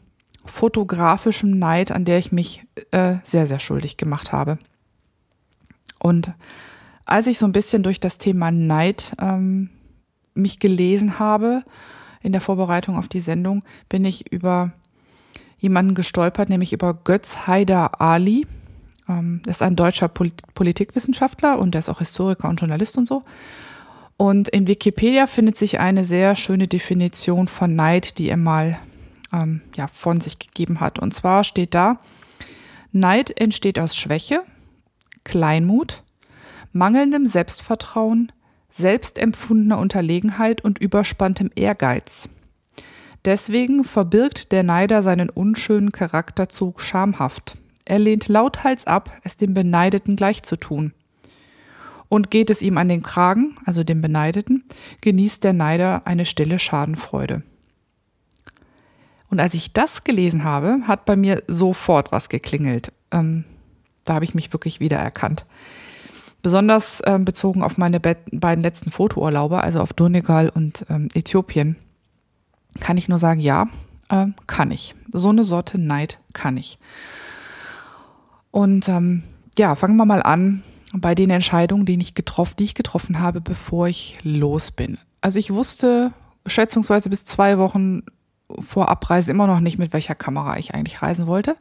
fotografischem 0.46 1.58
Neid, 1.58 1.92
an 1.92 2.06
der 2.06 2.20
ich 2.20 2.32
mich 2.32 2.66
äh, 2.92 3.16
sehr, 3.24 3.48
sehr 3.48 3.60
schuldig 3.60 3.98
gemacht 3.98 4.32
habe. 4.32 4.58
Und 6.00 6.32
als 7.06 7.28
ich 7.28 7.38
so 7.38 7.46
ein 7.46 7.52
bisschen 7.52 7.84
durch 7.84 8.00
das 8.00 8.18
Thema 8.18 8.52
Neid 8.52 9.16
ähm, 9.20 9.70
mich 10.34 10.60
gelesen 10.60 11.20
habe 11.20 11.64
in 12.22 12.32
der 12.32 12.42
Vorbereitung 12.42 12.98
auf 12.98 13.08
die 13.08 13.20
Sendung, 13.20 13.64
bin 13.90 14.06
ich 14.06 14.32
über 14.32 14.72
jemanden 15.66 15.96
gestolpert, 15.96 16.48
nämlich 16.48 16.72
über 16.72 16.94
Götz 16.94 17.48
Haider 17.48 18.00
Ali. 18.00 18.48
Ähm, 19.10 19.42
ist 19.46 19.62
ein 19.62 19.76
deutscher 19.76 20.08
Polit 20.08 20.42
Politikwissenschaftler 20.54 21.60
und 21.60 21.74
der 21.74 21.80
ist 21.80 21.90
auch 21.90 22.00
Historiker 22.00 22.48
und 22.48 22.62
Journalist 22.62 22.98
und 22.98 23.08
so. 23.08 23.24
Und 24.18 24.48
in 24.50 24.68
Wikipedia 24.68 25.28
findet 25.28 25.58
sich 25.58 25.80
eine 25.80 26.06
sehr 26.06 26.36
schöne 26.36 26.68
Definition 26.68 27.48
von 27.48 27.76
Neid, 27.76 28.18
die 28.18 28.30
er 28.30 28.38
mal 28.38 28.78
ähm, 29.34 29.62
ja, 29.76 29.88
von 29.88 30.22
sich 30.22 30.40
gegeben 30.40 30.80
hat. 30.80 31.00
Und 31.00 31.14
zwar 31.14 31.44
steht 31.44 31.74
da, 31.74 32.00
Neid 32.92 33.38
entsteht 33.40 33.78
aus 33.78 33.98
Schwäche, 33.98 34.42
Kleinmut, 35.24 36.04
mangelndem 36.72 37.26
Selbstvertrauen, 37.26 38.32
selbstempfundener 38.70 39.78
Unterlegenheit 39.78 40.62
und 40.62 40.80
überspanntem 40.80 41.52
Ehrgeiz. 41.56 42.30
Deswegen 43.26 43.84
verbirgt 43.84 44.52
der 44.52 44.62
Neider 44.62 45.02
seinen 45.02 45.30
unschönen 45.30 45.92
Charakterzug 45.92 46.80
schamhaft. 46.80 47.58
Er 47.84 47.98
lehnt 47.98 48.28
lauthals 48.28 48.86
ab, 48.86 49.12
es 49.24 49.36
dem 49.36 49.56
Beneideten 49.56 50.16
gleichzutun. 50.16 50.94
Und 52.08 52.30
geht 52.30 52.52
es 52.52 52.62
ihm 52.62 52.78
an 52.78 52.88
den 52.88 53.02
Kragen, 53.02 53.56
also 53.66 53.84
dem 53.84 54.02
Beneideten, 54.02 54.64
genießt 55.02 55.44
der 55.44 55.54
Neider 55.54 56.04
eine 56.06 56.26
stille 56.26 56.60
Schadenfreude. 56.60 57.42
Und 59.32 59.40
als 59.40 59.56
ich 59.56 59.74
das 59.74 60.04
gelesen 60.04 60.44
habe, 60.44 60.82
hat 60.86 61.06
bei 61.06 61.16
mir 61.16 61.42
sofort 61.48 62.12
was 62.12 62.30
geklingelt. 62.30 62.92
Ähm, 63.12 63.44
da 64.04 64.14
habe 64.14 64.26
ich 64.26 64.36
mich 64.36 64.54
wirklich 64.54 64.80
wiedererkannt. 64.80 65.48
Besonders 66.44 67.02
ähm, 67.08 67.26
bezogen 67.26 67.64
auf 67.64 67.80
meine 67.80 68.00
be 68.00 68.18
beiden 68.32 68.64
letzten 68.64 68.92
Fotourlaube, 68.92 69.62
also 69.62 69.80
auf 69.82 69.94
Donegal 69.94 70.50
und 70.50 70.86
ähm, 70.90 71.08
Äthiopien 71.16 71.76
kann 72.80 72.98
ich 72.98 73.08
nur 73.08 73.20
sagen, 73.20 73.40
ja, 73.40 73.68
äh, 74.10 74.28
kann 74.48 74.72
ich. 74.72 74.96
So 75.12 75.30
eine 75.30 75.44
Sorte 75.44 75.78
Neid 75.78 76.20
kann 76.34 76.58
ich. 76.58 76.78
Und 78.52 78.88
ähm, 78.88 79.24
ja, 79.58 79.76
fangen 79.76 79.98
wir 79.98 80.06
mal 80.06 80.24
an 80.24 80.64
bei 80.94 81.16
den 81.16 81.30
Entscheidungen, 81.30 81.86
die 81.86 81.98
ich, 82.00 82.16
getroffen, 82.16 82.56
die 82.60 82.64
ich 82.64 82.76
getroffen 82.76 83.20
habe, 83.20 83.42
bevor 83.42 83.88
ich 83.88 84.18
los 84.24 84.72
bin. 84.72 84.98
Also 85.22 85.40
ich 85.40 85.52
wusste 85.52 86.14
schätzungsweise 86.46 87.10
bis 87.10 87.26
zwei 87.26 87.58
Wochen 87.58 88.04
vor 88.60 88.90
Abreise 88.90 89.32
immer 89.32 89.48
noch 89.48 89.60
nicht, 89.60 89.78
mit 89.78 89.92
welcher 89.92 90.16
Kamera 90.16 90.58
ich 90.58 90.74
eigentlich 90.74 91.02
reisen 91.02 91.28
wollte. 91.28 91.58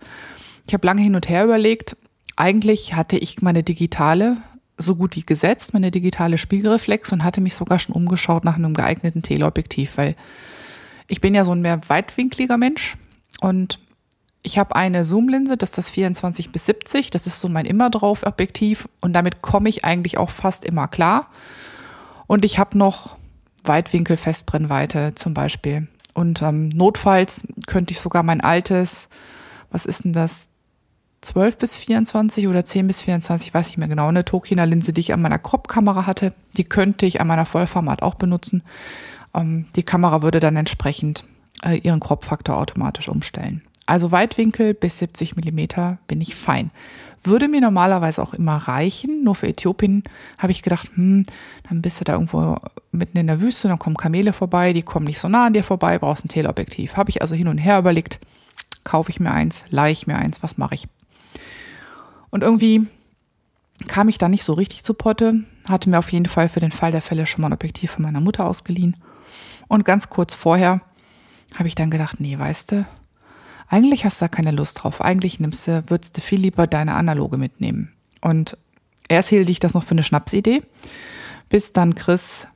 Ich 0.67 0.75
habe 0.75 0.87
lange 0.87 1.03
hin 1.03 1.15
und 1.15 1.29
her 1.29 1.45
überlegt. 1.45 1.97
Eigentlich 2.37 2.95
hatte 2.95 3.17
ich 3.17 3.43
meine 3.43 3.63
digitale 3.63 4.37
so 4.77 4.97
gut 4.97 5.15
wie 5.17 5.23
gesetzt, 5.23 5.73
meine 5.73 5.91
digitale 5.91 6.37
Spiegelreflex 6.37 7.13
und 7.13 7.23
hatte 7.23 7.41
mich 7.41 7.55
sogar 7.55 7.79
schon 7.79 7.95
umgeschaut 7.95 8.45
nach 8.45 8.57
einem 8.57 8.75
geeigneten 8.75 9.23
Teleobjektiv, 9.23 9.97
weil 9.97 10.17
ich 11.07 11.21
bin 11.21 11.35
ja 11.35 11.45
so 11.45 11.53
ein 11.53 11.61
mehr 11.61 11.81
weitwinkliger 11.89 12.57
Mensch 12.57 12.97
und 13.41 13.79
ich 14.43 14.59
habe 14.59 14.77
eine 14.77 15.05
Zoomlinse, 15.05 15.57
das 15.57 15.71
ist 15.71 15.79
das 15.79 15.91
24 15.91 16.53
bis 16.53 16.67
70, 16.67 17.11
das 17.11 17.27
ist 17.27 17.41
so 17.41 17.49
mein 17.49 17.65
immer 17.65 17.89
drauf 17.89 18.25
Objektiv 18.27 18.89
und 19.01 19.15
damit 19.15 19.41
komme 19.41 19.69
ich 19.69 19.85
eigentlich 19.85 20.19
auch 20.19 20.31
fast 20.31 20.65
immer 20.65 20.87
klar. 20.87 21.31
Und 22.27 22.45
ich 22.45 22.59
habe 22.59 22.77
noch 22.77 23.17
Weitwinkel-Festbrennweite 23.65 25.15
zum 25.15 25.35
Beispiel. 25.35 25.89
Und 26.13 26.43
ähm, 26.43 26.69
notfalls 26.69 27.47
könnte 27.67 27.93
ich 27.93 28.01
sogar 28.01 28.23
mein 28.23 28.41
altes, 28.41 29.09
was 29.71 29.87
ist 29.87 30.05
denn 30.05 30.13
das, 30.13 30.51
12 31.25 31.59
bis 31.59 31.77
24 31.77 32.49
oder 32.49 32.65
10 32.65 32.87
bis 32.87 33.01
24, 33.01 33.53
weiß 33.53 33.71
ich 33.71 33.79
mehr 33.79 33.89
genau, 33.89 34.09
eine 34.09 34.25
Tokina-Linse, 34.25 34.93
die 34.93 35.01
ich 35.01 35.13
an 35.13 35.23
meiner 35.23 35.39
Crop-Kamera 35.39 36.07
hatte, 36.07 36.35
die 36.57 36.65
könnte 36.65 37.07
ich 37.07 37.21
an 37.21 37.27
meiner 37.27 37.47
Vollformat 37.47 38.03
auch 38.03 38.15
benutzen. 38.15 38.63
Ähm, 39.35 39.67
die 39.77 39.83
Kamera 39.83 40.23
würde 40.23 40.41
dann 40.41 40.57
entsprechend 40.57 41.25
äh, 41.63 41.79
ihren 41.79 42.01
Crop-Faktor 42.01 42.57
automatisch 42.57 43.09
umstellen. 43.09 43.63
Also 43.87 44.13
Weitwinkel 44.13 44.73
bis 44.73 44.99
70 44.99 45.37
Millimeter 45.37 45.99
bin 46.07 46.21
ich 46.21 46.35
fein. 46.35 46.71
Würde 47.23 47.49
mir 47.49 47.61
normalerweise 47.61 48.23
auch 48.23 48.35
immer 48.35 48.57
reichen. 48.57 49.25
Nur 49.25 49.35
für 49.35 49.49
Äthiopien 49.49 50.05
habe 50.39 50.53
ich 50.53 50.63
gedacht, 50.63 50.91
hm, 50.95 51.25
dann 51.69 51.83
bist 51.83 52.01
du 52.01 52.05
da 52.05 52.15
irgendwo 52.15 52.57
mitten 52.93 53.19
in 53.19 53.27
der 53.27 53.41
Wüste, 53.41 53.69
dann 53.69 53.79
kommen 53.79 53.97
Kamele 53.97 54.33
vorbei, 54.33 54.73
die 54.73 54.83
kommen 54.83 55.07
nicht 55.07 55.19
so 55.19 55.29
nah 55.29 55.47
an 55.47 55.53
dir 55.53 55.65
vorbei, 55.65 55.99
brauchst 55.99 56.25
ein 56.25 56.29
Teleobjektiv. 56.29 56.97
Habe 56.97 57.11
ich 57.11 57.21
also 57.21 57.35
hin 57.35 57.49
und 57.49 57.59
her 57.59 57.79
überlegt, 57.79 58.21
kaufe 58.85 59.11
ich 59.11 59.21
mir 59.21 59.33
eins, 59.33 59.65
leihe 59.71 59.93
ich 59.93 60.07
mir 60.07 60.17
eins, 60.17 60.43
was 60.43 60.59
mache 60.59 60.75
ich? 60.75 60.89
Und 62.31 62.43
irgendwie 62.43 62.87
kam 63.87 64.09
ich 64.09 64.19
da 64.19 64.29
nicht 64.29 64.45
so 64.45 64.53
richtig 64.53 64.83
zu 64.83 64.95
Potte, 64.95 65.45
hatte 65.67 65.91
mir 65.91 65.99
auf 65.99 66.13
jeden 66.13 66.27
Fall 66.27 66.49
für 66.49 66.61
den 66.61 66.73
Fall 66.73 66.93
der 66.93 67.03
Fälle 67.03 67.27
schon 67.27 67.43
mal 67.43 67.49
ein 67.49 67.55
Objektiv 67.55 67.93
von 67.93 68.03
meiner 68.03 68.21
Mutter 68.21 68.47
ausgeliehen. 68.47 68.97
Und 69.69 69.85
ganz 69.85 70.11
kurz 70.11 70.35
vorher 70.35 70.81
habe 71.57 71.69
ich 71.69 71.75
dann 71.75 71.91
gedacht, 71.91 72.21
nee, 72.21 72.39
weißt 72.39 72.73
du, 72.73 72.87
eigentlich 73.69 74.05
hast 74.05 74.21
du 74.21 74.25
da 74.25 74.29
keine 74.29 74.51
Lust 74.51 74.83
drauf. 74.83 75.01
Eigentlich 75.01 75.41
nimmst 75.41 75.67
du, 75.67 75.85
würdest 75.89 76.17
du 76.17 76.21
viel 76.21 76.41
lieber 76.41 76.67
deine 76.67 76.95
analoge 76.95 77.39
mitnehmen. 77.39 77.93
Und 78.21 78.57
erst 79.09 79.31
hielt 79.31 79.49
ich 79.49 79.61
das 79.61 79.75
noch 79.75 79.85
für 79.85 79.93
eine 79.93 80.03
Schnapsidee, 80.03 80.63
bis 81.49 81.73
dann 81.73 81.95
Chris, 81.95 82.49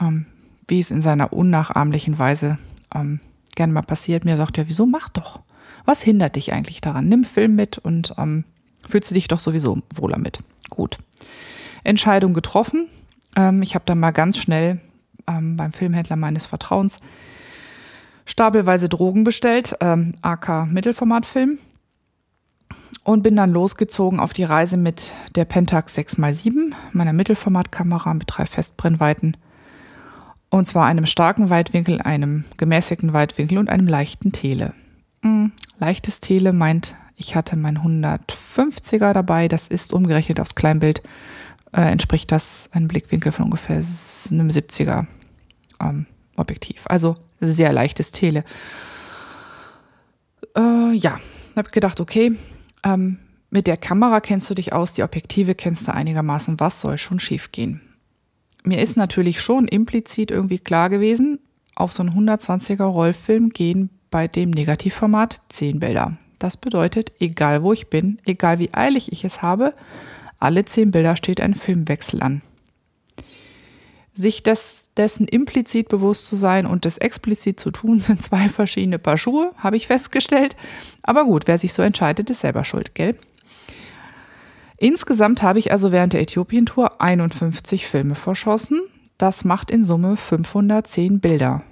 ähm, 0.00 0.26
wie 0.68 0.80
es 0.80 0.90
in 0.90 1.02
seiner 1.02 1.32
unnachahmlichen 1.32 2.18
Weise 2.18 2.58
ähm, 2.94 3.20
gerne 3.54 3.72
mal 3.72 3.82
passiert, 3.82 4.24
mir 4.24 4.36
sagt, 4.36 4.58
ja, 4.58 4.68
wieso 4.68 4.86
mach 4.86 5.08
doch? 5.08 5.40
Was 5.84 6.02
hindert 6.02 6.36
dich 6.36 6.52
eigentlich 6.52 6.80
daran? 6.80 7.08
Nimm 7.08 7.24
Film 7.24 7.54
mit 7.54 7.78
und 7.78 8.14
ähm, 8.18 8.44
fühlst 8.88 9.10
du 9.10 9.14
dich 9.14 9.28
doch 9.28 9.38
sowieso 9.38 9.82
wohler 9.94 10.18
mit. 10.18 10.40
Gut. 10.68 10.98
Entscheidung 11.84 12.34
getroffen. 12.34 12.88
Ähm, 13.36 13.62
ich 13.62 13.74
habe 13.74 13.84
dann 13.86 14.00
mal 14.00 14.10
ganz 14.10 14.38
schnell 14.38 14.80
ähm, 15.26 15.56
beim 15.56 15.72
Filmhändler 15.72 16.16
meines 16.16 16.46
Vertrauens 16.46 16.98
stapelweise 18.26 18.88
Drogen 18.88 19.24
bestellt, 19.24 19.76
ähm, 19.80 20.14
AK 20.20 20.66
Mittelformatfilm. 20.66 21.58
Und 23.04 23.22
bin 23.22 23.36
dann 23.36 23.52
losgezogen 23.52 24.18
auf 24.18 24.32
die 24.32 24.44
Reise 24.44 24.76
mit 24.76 25.12
der 25.36 25.44
Pentax 25.44 25.96
6x7, 25.96 26.72
meiner 26.92 27.12
Mittelformatkamera 27.12 28.12
mit 28.14 28.24
drei 28.26 28.46
Festbrennweiten. 28.46 29.36
Und 30.50 30.66
zwar 30.66 30.86
einem 30.86 31.06
starken 31.06 31.48
Weitwinkel, 31.48 32.00
einem 32.00 32.44
gemäßigten 32.56 33.12
Weitwinkel 33.12 33.58
und 33.58 33.68
einem 33.70 33.86
leichten 33.86 34.32
Tele. 34.32 34.74
Hm, 35.22 35.52
leichtes 35.78 36.20
Tele 36.20 36.52
meint, 36.52 36.96
ich 37.16 37.36
hatte 37.36 37.56
mein 37.56 37.78
150er 37.78 39.12
dabei. 39.12 39.48
Das 39.48 39.68
ist 39.68 39.92
umgerechnet 39.92 40.40
aufs 40.40 40.54
Kleinbild, 40.54 41.02
äh, 41.72 41.82
entspricht 41.82 42.32
das 42.32 42.70
einem 42.72 42.88
Blickwinkel 42.88 43.32
von 43.32 43.46
ungefähr 43.46 43.76
einem 43.76 44.48
70er 44.48 45.06
ähm, 45.80 46.06
Objektiv. 46.36 46.84
Also 46.86 47.16
sehr 47.40 47.72
leichtes 47.72 48.12
Tele. 48.12 48.44
Äh, 50.56 50.92
ja, 50.92 51.18
habe 51.56 51.70
gedacht, 51.70 52.00
okay, 52.00 52.36
ähm, 52.84 53.18
mit 53.50 53.66
der 53.66 53.76
Kamera 53.76 54.20
kennst 54.20 54.50
du 54.50 54.54
dich 54.54 54.72
aus, 54.72 54.92
die 54.92 55.02
Objektive 55.02 55.54
kennst 55.54 55.88
du 55.88 55.94
einigermaßen, 55.94 56.60
was 56.60 56.80
soll 56.80 56.98
schon 56.98 57.20
schiefgehen? 57.20 57.80
Mir 58.64 58.82
ist 58.82 58.96
natürlich 58.96 59.40
schon 59.40 59.68
implizit 59.68 60.30
irgendwie 60.30 60.58
klar 60.58 60.90
gewesen, 60.90 61.38
auf 61.74 61.92
so 61.92 62.02
einen 62.02 62.28
120er 62.28 62.82
Rollfilm 62.82 63.50
gehen 63.50 63.90
bei 64.10 64.28
dem 64.28 64.50
Negativformat 64.50 65.40
10 65.48 65.80
Bilder. 65.80 66.16
Das 66.38 66.56
bedeutet, 66.56 67.12
egal 67.20 67.62
wo 67.62 67.72
ich 67.72 67.88
bin, 67.88 68.18
egal 68.24 68.58
wie 68.58 68.74
eilig 68.74 69.12
ich 69.12 69.24
es 69.24 69.40
habe, 69.40 69.72
alle 70.38 70.64
10 70.64 70.90
Bilder 70.90 71.16
steht 71.16 71.40
ein 71.40 71.54
Filmwechsel 71.54 72.22
an 72.22 72.42
sich 74.16 74.42
des, 74.42 74.90
dessen 74.96 75.28
implizit 75.28 75.88
bewusst 75.88 76.26
zu 76.26 76.36
sein 76.36 76.66
und 76.66 76.84
das 76.84 76.98
explizit 76.98 77.60
zu 77.60 77.70
tun, 77.70 78.00
sind 78.00 78.22
zwei 78.22 78.48
verschiedene 78.48 78.98
Paar 78.98 79.18
Schuhe, 79.18 79.52
habe 79.58 79.76
ich 79.76 79.86
festgestellt. 79.86 80.56
Aber 81.02 81.24
gut, 81.24 81.46
wer 81.46 81.58
sich 81.58 81.72
so 81.72 81.82
entscheidet, 81.82 82.30
ist 82.30 82.40
selber 82.40 82.64
schuld, 82.64 82.94
gell? 82.94 83.16
Insgesamt 84.78 85.42
habe 85.42 85.58
ich 85.58 85.72
also 85.72 85.90
während 85.90 86.12
der 86.12 86.20
Äthiopien-Tour 86.20 87.00
51 87.00 87.86
Filme 87.86 88.14
verschossen. 88.14 88.80
Das 89.16 89.44
macht 89.44 89.70
in 89.70 89.84
Summe 89.84 90.18
510 90.18 91.20
Bilder 91.20 91.62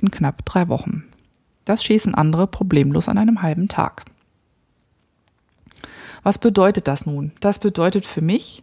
in 0.00 0.10
knapp 0.10 0.44
drei 0.44 0.68
Wochen. 0.68 1.04
Das 1.64 1.82
schießen 1.82 2.14
andere 2.14 2.46
problemlos 2.46 3.08
an 3.08 3.16
einem 3.16 3.40
halben 3.40 3.68
Tag. 3.68 4.04
Was 6.22 6.38
bedeutet 6.38 6.88
das 6.88 7.06
nun? 7.06 7.32
Das 7.40 7.58
bedeutet 7.58 8.04
für 8.06 8.20
mich, 8.20 8.62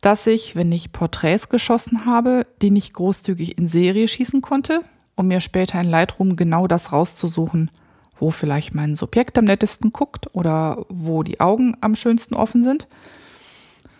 dass 0.00 0.26
ich, 0.26 0.54
wenn 0.54 0.70
ich 0.70 0.92
Porträts 0.92 1.48
geschossen 1.48 2.04
habe, 2.04 2.46
die 2.60 2.70
nicht 2.70 2.92
großzügig 2.92 3.56
in 3.56 3.68
Serie 3.68 4.06
schießen 4.06 4.42
konnte, 4.42 4.82
um 5.16 5.28
mir 5.28 5.40
später 5.40 5.80
in 5.80 5.88
Lightroom 5.88 6.36
genau 6.36 6.66
das 6.66 6.92
rauszusuchen, 6.92 7.70
wo 8.18 8.30
vielleicht 8.30 8.74
mein 8.74 8.94
Subjekt 8.94 9.38
am 9.38 9.44
nettesten 9.44 9.92
guckt 9.92 10.28
oder 10.34 10.84
wo 10.88 11.22
die 11.22 11.40
Augen 11.40 11.76
am 11.80 11.96
schönsten 11.96 12.34
offen 12.34 12.62
sind, 12.62 12.86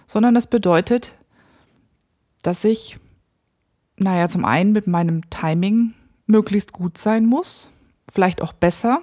sondern 0.07 0.35
das 0.35 0.47
bedeutet, 0.47 1.15
dass 2.43 2.65
ich, 2.65 2.99
naja, 3.97 4.29
zum 4.29 4.45
einen 4.45 4.73
mit 4.73 4.87
meinem 4.87 5.31
Timing 5.31 5.95
möglichst 6.27 6.73
gut 6.73 6.99
sein 6.99 7.27
muss, 7.27 7.71
vielleicht 8.13 8.43
auch 8.43 8.53
besser, 8.53 9.01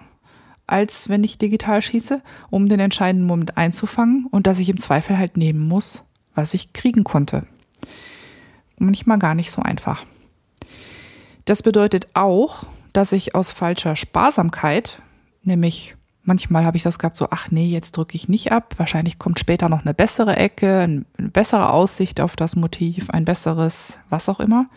als 0.72 1.10
wenn 1.10 1.24
ich 1.24 1.38
digital 1.38 1.82
schieße, 1.82 2.22
um 2.50 2.70
den 2.70 2.80
entscheidenden 2.80 3.28
Moment 3.28 3.58
einzufangen 3.58 4.28
und 4.32 4.48
dass 4.48 4.60
ich 4.60 4.70
im 4.70 4.78
Zweifel 4.78 5.18
halt 5.18 5.36
nehmen 5.36 5.68
muss, 5.68 6.04
was 6.34 6.54
ich 6.54 6.74
kriegen 6.74 7.04
konnte. 7.04 7.46
Manchmal 8.78 9.20
gar 9.20 9.36
nicht 9.36 9.52
so 9.52 9.62
einfach. 9.62 10.06
Das 11.46 11.62
bedeutet 11.62 12.08
auch, 12.14 12.64
dass 12.94 13.12
ich 13.12 13.36
aus 13.36 13.52
falscher 13.52 13.96
Sparsamkeit, 13.96 15.02
nämlich 15.44 15.96
manchmal 16.24 16.64
habe 16.66 16.78
ich 16.78 16.84
das 16.84 17.00
gehabt, 17.00 17.18
so, 17.18 17.28
ach 17.32 17.52
nee, 17.52 17.68
jetzt 17.68 17.98
drücke 17.98 18.16
ich 18.16 18.30
nicht 18.30 18.52
ab, 18.52 18.76
wahrscheinlich 18.78 19.20
kommt 19.20 19.40
später 19.40 19.70
noch 19.70 19.82
eine 19.82 19.94
bessere 19.94 20.38
Ecke, 20.38 20.80
eine 20.80 21.06
bessere 21.18 21.70
Aussicht 21.70 22.22
auf 22.22 22.36
das 22.36 22.56
Motiv, 22.56 23.10
ein 23.10 23.26
besseres, 23.26 24.00
was 24.10 24.30
auch 24.30 24.40
immer. 24.40 24.68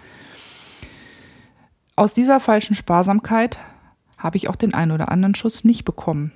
Aus 1.97 2.13
dieser 2.13 2.41
falschen 2.41 2.75
Sparsamkeit 2.75 3.59
habe 4.25 4.39
ich 4.39 4.49
auch 4.49 4.57
den 4.57 4.73
einen 4.73 4.91
oder 4.91 5.13
anderen 5.13 5.35
Schuss 5.35 5.65
nicht 5.65 5.85
bekommen. 5.85 6.33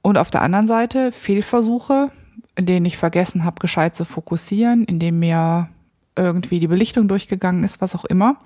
Und 0.00 0.16
auf 0.16 0.30
der 0.30 0.42
anderen 0.42 0.68
Seite 0.68 1.10
Fehlversuche, 1.10 2.12
in 2.54 2.66
denen 2.66 2.86
ich 2.86 2.96
vergessen 2.96 3.44
habe, 3.44 3.58
gescheit 3.58 3.96
zu 3.96 4.04
fokussieren, 4.04 4.84
in 4.84 5.00
dem 5.00 5.18
mir 5.18 5.68
irgendwie 6.14 6.60
die 6.60 6.68
Belichtung 6.68 7.08
durchgegangen 7.08 7.64
ist, 7.64 7.80
was 7.80 7.96
auch 7.96 8.04
immer. 8.04 8.36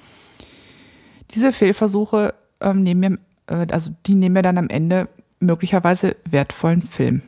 Diese 1.33 1.53
Fehlversuche 1.53 2.35
ähm, 2.63 2.83
nehmen 2.83 3.01
mir, 3.47 3.55
äh, 3.55 3.67
also 3.71 3.91
die 4.07 4.15
nehmen 4.15 4.33
mir 4.33 4.43
dann 4.43 4.57
am 4.57 4.71
Ende 4.71 5.09
möglicherweise 5.39 6.17
wertvollen 6.25 6.81
Film. 6.81 7.21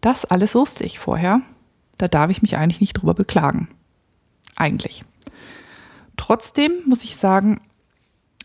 Das 0.00 0.24
alles 0.24 0.54
wusste 0.54 0.84
ich 0.84 0.98
vorher. 0.98 1.42
Da 1.98 2.08
darf 2.08 2.30
ich 2.30 2.40
mich 2.40 2.56
eigentlich 2.56 2.80
nicht 2.80 2.94
drüber 2.94 3.12
beklagen. 3.12 3.68
Eigentlich. 4.56 5.04
Trotzdem 6.16 6.72
muss 6.86 7.04
ich 7.04 7.16
sagen, 7.16 7.60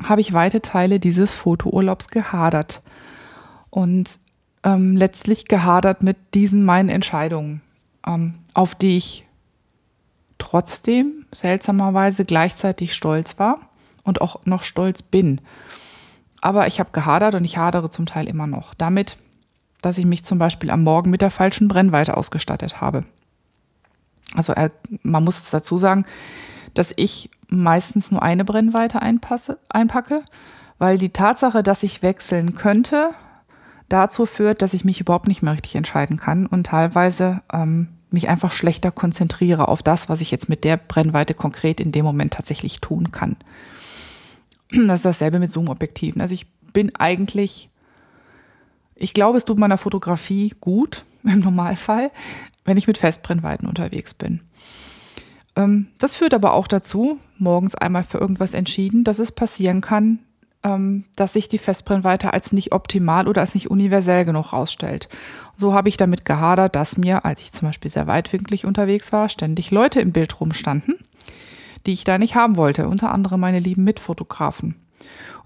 habe 0.03 0.21
ich 0.21 0.33
weite 0.33 0.61
Teile 0.61 0.99
dieses 0.99 1.35
Fotourlaubs 1.35 2.09
gehadert. 2.09 2.81
Und 3.69 4.19
ähm, 4.63 4.95
letztlich 4.97 5.45
gehadert 5.45 6.03
mit 6.03 6.17
diesen 6.33 6.65
meinen 6.65 6.89
Entscheidungen, 6.89 7.61
ähm, 8.05 8.35
auf 8.53 8.75
die 8.75 8.97
ich 8.97 9.25
trotzdem 10.37 11.25
seltsamerweise 11.31 12.25
gleichzeitig 12.25 12.93
stolz 12.93 13.39
war 13.39 13.59
und 14.03 14.21
auch 14.21 14.45
noch 14.45 14.63
stolz 14.63 15.01
bin. 15.01 15.41
Aber 16.41 16.67
ich 16.67 16.79
habe 16.79 16.91
gehadert 16.91 17.35
und 17.35 17.45
ich 17.45 17.57
hadere 17.57 17.89
zum 17.89 18.05
Teil 18.05 18.27
immer 18.27 18.47
noch 18.47 18.73
damit, 18.73 19.17
dass 19.81 19.97
ich 19.97 20.05
mich 20.05 20.23
zum 20.23 20.39
Beispiel 20.39 20.71
am 20.71 20.83
Morgen 20.83 21.09
mit 21.09 21.21
der 21.21 21.31
falschen 21.31 21.67
Brennweite 21.67 22.17
ausgestattet 22.17 22.81
habe. 22.81 23.03
Also 24.35 24.53
äh, 24.53 24.69
man 25.03 25.23
muss 25.23 25.49
dazu 25.49 25.77
sagen, 25.77 26.05
dass 26.75 26.93
ich 26.95 27.31
meistens 27.47 28.11
nur 28.11 28.21
eine 28.21 28.45
Brennweite 28.45 29.01
einpasse, 29.01 29.57
einpacke, 29.69 30.23
weil 30.77 30.97
die 30.97 31.09
Tatsache, 31.09 31.63
dass 31.63 31.83
ich 31.83 32.03
wechseln 32.03 32.53
könnte, 32.55 33.11
dazu 33.89 34.25
führt, 34.25 34.61
dass 34.61 34.73
ich 34.73 34.85
mich 34.85 35.01
überhaupt 35.01 35.27
nicht 35.27 35.41
mehr 35.41 35.53
richtig 35.53 35.75
entscheiden 35.75 36.17
kann 36.17 36.45
und 36.45 36.67
teilweise 36.67 37.41
ähm, 37.51 37.87
mich 38.09 38.29
einfach 38.29 38.51
schlechter 38.51 38.91
konzentriere 38.91 39.67
auf 39.67 39.83
das, 39.83 40.09
was 40.09 40.21
ich 40.21 40.31
jetzt 40.31 40.49
mit 40.49 40.63
der 40.63 40.77
Brennweite 40.77 41.33
konkret 41.33 41.79
in 41.79 41.91
dem 41.91 42.05
Moment 42.05 42.33
tatsächlich 42.33 42.81
tun 42.81 43.11
kann. 43.11 43.35
Das 44.71 44.99
ist 44.99 45.05
dasselbe 45.05 45.39
mit 45.39 45.51
Zoom-Objektiven. 45.51 46.21
Also 46.21 46.33
ich 46.33 46.47
bin 46.73 46.95
eigentlich, 46.95 47.69
ich 48.95 49.13
glaube, 49.13 49.37
es 49.37 49.45
tut 49.45 49.59
meiner 49.59 49.77
Fotografie 49.77 50.53
gut 50.59 51.05
im 51.23 51.39
Normalfall, 51.39 52.11
wenn 52.63 52.77
ich 52.77 52.87
mit 52.87 52.97
Festbrennweiten 52.97 53.67
unterwegs 53.67 54.13
bin. 54.13 54.41
Ähm, 55.55 55.87
das 55.97 56.15
führt 56.15 56.33
aber 56.33 56.53
auch 56.53 56.67
dazu, 56.67 57.19
morgens 57.37 57.75
einmal 57.75 58.03
für 58.03 58.17
irgendwas 58.17 58.53
entschieden, 58.53 59.03
dass 59.03 59.19
es 59.19 59.31
passieren 59.31 59.81
kann, 59.81 60.19
ähm, 60.63 61.05
dass 61.15 61.33
sich 61.33 61.47
die 61.47 61.57
Festbrennweite 61.57 62.33
als 62.33 62.51
nicht 62.51 62.71
optimal 62.71 63.27
oder 63.27 63.41
als 63.41 63.53
nicht 63.53 63.69
universell 63.69 64.25
genug 64.25 64.51
ausstellt. 64.53 65.07
So 65.57 65.73
habe 65.73 65.89
ich 65.89 65.97
damit 65.97 66.25
gehadert, 66.25 66.75
dass 66.75 66.97
mir, 66.97 67.23
als 67.23 67.39
ich 67.41 67.51
zum 67.51 67.69
Beispiel 67.69 67.91
sehr 67.91 68.07
weitwinklig 68.07 68.65
unterwegs 68.65 69.13
war, 69.13 69.29
ständig 69.29 69.71
Leute 69.71 70.01
im 70.01 70.11
Bild 70.11 70.41
rumstanden, 70.41 70.95
die 71.85 71.93
ich 71.93 72.03
da 72.03 72.17
nicht 72.17 72.35
haben 72.35 72.57
wollte, 72.57 72.89
unter 72.89 73.11
anderem 73.11 73.39
meine 73.39 73.59
lieben 73.59 73.83
Mitfotografen. 73.83 74.75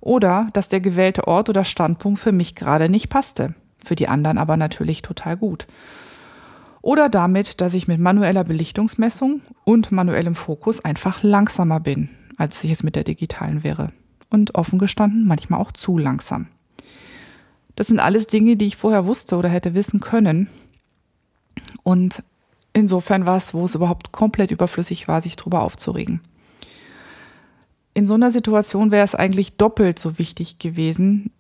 Oder 0.02 0.48
dass 0.54 0.70
der 0.70 0.80
gewählte 0.80 1.28
Ort 1.28 1.50
oder 1.50 1.64
Standpunkt 1.64 2.20
für 2.20 2.32
mich 2.32 2.56
gerade 2.56 2.90
nicht 2.90 3.10
passte, 3.10 3.54
für 3.84 3.96
die 3.96 4.08
anderen 4.08 4.38
aber 4.38 4.56
natürlich 4.58 5.02
total 5.02 5.36
gut. 5.36 5.68
Oder 6.82 7.10
damit, 7.10 7.62
dass 7.62 7.74
ich 7.74 7.88
mit 7.88 8.00
manueller 8.00 8.44
Belichtungsmessung 8.44 9.42
und 9.66 9.92
manuellem 9.92 10.36
Fokus 10.36 10.84
einfach 10.84 11.24
langsamer 11.24 11.80
bin, 11.80 12.10
als 12.38 12.64
ich 12.64 12.72
es 12.72 12.84
mit 12.84 12.96
der 12.96 13.04
digitalen 13.04 13.64
wäre 13.64 13.92
und 14.30 14.56
offen 14.56 14.80
gestanden 14.80 15.26
manchmal 15.26 15.60
auch 15.60 15.72
zu 15.72 15.98
langsam. 15.98 16.48
Das 17.76 17.88
sind 17.88 18.00
alles 18.00 18.28
Dinge, 18.28 18.56
die 18.56 18.68
ich 18.68 18.78
vorher 18.78 19.06
wusste 19.06 19.38
oder 19.38 19.50
hätte 19.50 19.74
wissen 19.74 20.00
können. 20.00 20.50
Und 21.84 22.24
insofern 22.74 23.26
war 23.26 23.38
es, 23.38 23.54
wo 23.54 23.66
es 23.66 23.76
überhaupt 23.76 24.12
komplett 24.12 24.52
überflüssig 24.52 25.08
war, 25.08 25.22
sich 25.22 25.36
darüber 25.36 25.62
aufzuregen. 25.62 26.22
In 27.94 28.06
so 28.06 28.14
einer 28.14 28.32
Situation 28.32 28.92
wäre 28.92 29.04
es 29.04 29.16
eigentlich 29.16 29.54
doppelt 29.58 29.98
so 29.98 30.20
wichtig 30.20 30.60
gewesen, 30.60 31.32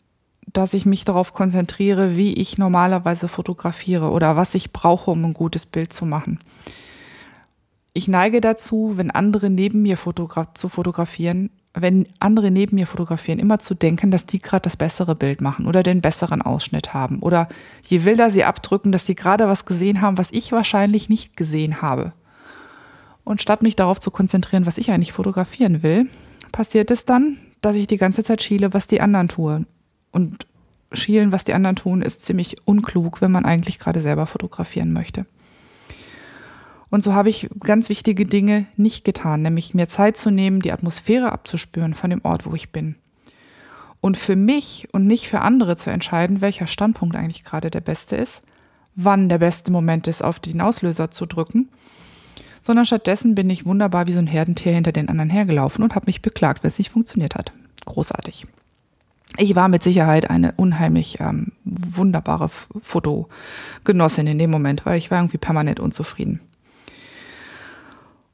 dass 0.53 0.73
ich 0.73 0.85
mich 0.85 1.05
darauf 1.05 1.33
konzentriere, 1.33 2.17
wie 2.17 2.33
ich 2.33 2.57
normalerweise 2.57 3.27
fotografiere 3.27 4.09
oder 4.09 4.35
was 4.35 4.55
ich 4.55 4.73
brauche, 4.73 5.11
um 5.11 5.23
ein 5.25 5.33
gutes 5.33 5.65
Bild 5.65 5.93
zu 5.93 6.05
machen. 6.05 6.39
Ich 7.93 8.07
neige 8.07 8.41
dazu, 8.41 8.93
wenn 8.95 9.11
andere 9.11 9.49
neben 9.49 9.81
mir 9.81 9.97
fotogra 9.97 10.53
zu 10.53 10.69
fotografieren, 10.69 11.49
wenn 11.73 12.07
andere 12.19 12.51
neben 12.51 12.75
mir 12.75 12.87
fotografieren, 12.87 13.39
immer 13.39 13.59
zu 13.59 13.75
denken, 13.75 14.11
dass 14.11 14.25
die 14.25 14.39
gerade 14.39 14.63
das 14.63 14.77
bessere 14.77 15.15
Bild 15.15 15.41
machen 15.41 15.67
oder 15.67 15.83
den 15.83 16.01
besseren 16.01 16.41
Ausschnitt 16.41 16.93
haben. 16.93 17.19
Oder 17.19 17.47
je 17.83 18.05
wilder 18.05 18.31
sie 18.31 18.43
abdrücken, 18.43 18.91
dass 18.91 19.05
sie 19.05 19.15
gerade 19.15 19.47
was 19.47 19.65
gesehen 19.65 20.01
haben, 20.01 20.17
was 20.17 20.31
ich 20.31 20.51
wahrscheinlich 20.51 21.09
nicht 21.09 21.37
gesehen 21.37 21.81
habe. 21.81 22.13
Und 23.23 23.41
statt 23.41 23.61
mich 23.61 23.75
darauf 23.75 23.99
zu 23.99 24.09
konzentrieren, 24.09 24.65
was 24.65 24.79
ich 24.79 24.91
eigentlich 24.91 25.13
fotografieren 25.13 25.83
will, 25.83 26.07
passiert 26.51 26.89
es 26.89 27.05
dann, 27.05 27.37
dass 27.61 27.75
ich 27.75 27.85
die 27.85 27.97
ganze 27.97 28.23
Zeit 28.23 28.41
schiele, 28.41 28.73
was 28.73 28.87
die 28.87 29.01
anderen 29.01 29.27
tun. 29.27 29.67
Und 30.11 30.45
schielen, 30.91 31.31
was 31.31 31.43
die 31.43 31.53
anderen 31.53 31.75
tun, 31.75 32.01
ist 32.01 32.23
ziemlich 32.23 32.57
unklug, 32.65 33.21
wenn 33.21 33.31
man 33.31 33.45
eigentlich 33.45 33.79
gerade 33.79 34.01
selber 34.01 34.25
fotografieren 34.25 34.91
möchte. 34.91 35.25
Und 36.89 37.03
so 37.03 37.13
habe 37.13 37.29
ich 37.29 37.49
ganz 37.59 37.89
wichtige 37.89 38.25
Dinge 38.25 38.65
nicht 38.75 39.05
getan, 39.05 39.43
nämlich 39.43 39.73
mir 39.73 39.87
Zeit 39.87 40.17
zu 40.17 40.31
nehmen, 40.31 40.61
die 40.61 40.71
Atmosphäre 40.71 41.31
abzuspüren 41.31 41.93
von 41.93 42.09
dem 42.09 42.25
Ort, 42.25 42.45
wo 42.47 42.55
ich 42.55 42.71
bin. 42.71 42.95
Und 44.01 44.17
für 44.17 44.35
mich 44.35 44.87
und 44.91 45.05
nicht 45.05 45.27
für 45.27 45.41
andere 45.41 45.75
zu 45.75 45.91
entscheiden, 45.91 46.41
welcher 46.41 46.67
Standpunkt 46.67 47.15
eigentlich 47.15 47.43
gerade 47.43 47.69
der 47.69 47.81
beste 47.81 48.15
ist, 48.15 48.41
wann 48.95 49.29
der 49.29 49.37
beste 49.37 49.71
Moment 49.71 50.07
ist, 50.07 50.23
auf 50.23 50.39
den 50.39 50.61
Auslöser 50.61 51.11
zu 51.11 51.25
drücken, 51.25 51.69
sondern 52.61 52.85
stattdessen 52.85 53.35
bin 53.35 53.49
ich 53.49 53.65
wunderbar 53.65 54.07
wie 54.07 54.13
so 54.13 54.19
ein 54.19 54.27
Herdentier 54.27 54.73
hinter 54.73 54.91
den 54.91 55.09
anderen 55.09 55.29
hergelaufen 55.29 55.83
und 55.83 55.95
habe 55.95 56.07
mich 56.07 56.21
beklagt, 56.21 56.63
wenn 56.63 56.69
es 56.69 56.79
nicht 56.79 56.91
funktioniert 56.91 57.35
hat. 57.35 57.51
Großartig. 57.85 58.47
Ich 59.37 59.55
war 59.55 59.67
mit 59.69 59.83
Sicherheit 59.83 60.29
eine 60.29 60.53
unheimlich 60.57 61.19
ähm, 61.19 61.53
wunderbare 61.63 62.49
Fotogenossin 62.49 64.27
in 64.27 64.37
dem 64.37 64.51
Moment, 64.51 64.85
weil 64.85 64.97
ich 64.97 65.11
war 65.11 65.19
irgendwie 65.19 65.37
permanent 65.37 65.79
unzufrieden. 65.79 66.41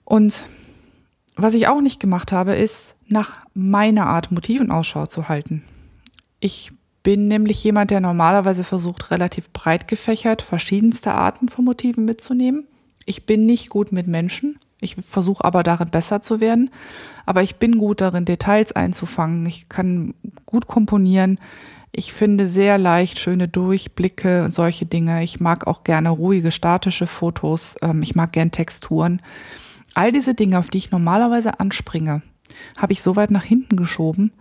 Und 0.04 0.46
was 1.36 1.54
ich 1.54 1.68
auch 1.68 1.82
nicht 1.82 2.00
gemacht 2.00 2.32
habe, 2.32 2.56
ist 2.56 2.96
nach 3.08 3.34
meiner 3.54 4.08
Art 4.08 4.32
Motiven 4.32 4.72
Ausschau 4.72 5.06
zu 5.06 5.28
halten. 5.28 5.64
Ich 6.40 6.72
bin 7.04 7.28
nämlich 7.28 7.64
jemand, 7.64 7.92
der 7.92 8.00
normalerweise 8.00 8.64
versucht, 8.64 9.12
relativ 9.12 9.52
breit 9.52 9.88
gefächert 9.88 10.42
verschiedenste 10.42 11.14
Arten 11.14 11.50
von 11.50 11.66
Motiven 11.66 12.06
mitzunehmen. 12.06 12.68
Ich 13.06 13.26
bin 13.26 13.46
nicht 13.46 13.70
gut 13.70 13.92
mit 13.92 14.08
Menschen. 14.08 14.58
Ich 14.82 14.96
versuche 14.96 15.44
aber 15.44 15.62
darin 15.62 15.90
besser 15.90 16.22
zu 16.22 16.40
werden. 16.40 16.72
Aber 17.26 17.44
ich 17.44 17.58
bin 17.58 17.78
gut 17.78 18.02
darin, 18.02 18.26
Details 18.26 18.72
einzufangen. 18.72 19.46
Ich 19.46 19.70
kann 19.70 20.16
gut 20.56 20.68
komponieren. 20.68 21.40
Ich 21.92 22.12
finde 22.12 22.48
sehr 22.48 22.78
leicht 22.78 23.20
schöne 23.20 23.48
Durchblicke 23.48 24.44
und 24.44 24.54
solche 24.54 24.86
Dinge. 24.86 25.24
Ich 25.24 25.40
mag 25.40 25.68
auch 25.68 25.84
gerne 25.84 26.10
ruhige, 26.10 26.52
statische 26.52 27.08
Fotos. 27.08 27.76
Ähm, 27.82 28.02
ich 28.02 28.16
mag 28.16 28.32
gern 28.34 28.52
Texturen 28.52 29.22
all 29.96 30.12
diese 30.12 30.36
Dinge, 30.36 30.60
auf 30.60 30.70
die 30.70 30.78
ich 30.78 30.92
normalerweise 30.92 31.60
anspringe, 31.60 32.22
habe 32.78 32.94
ich 32.94 33.02
so 33.02 33.16
weit 33.16 33.32
nach 33.32 33.44
hinten 33.44 33.78
geschoben, 33.78 34.32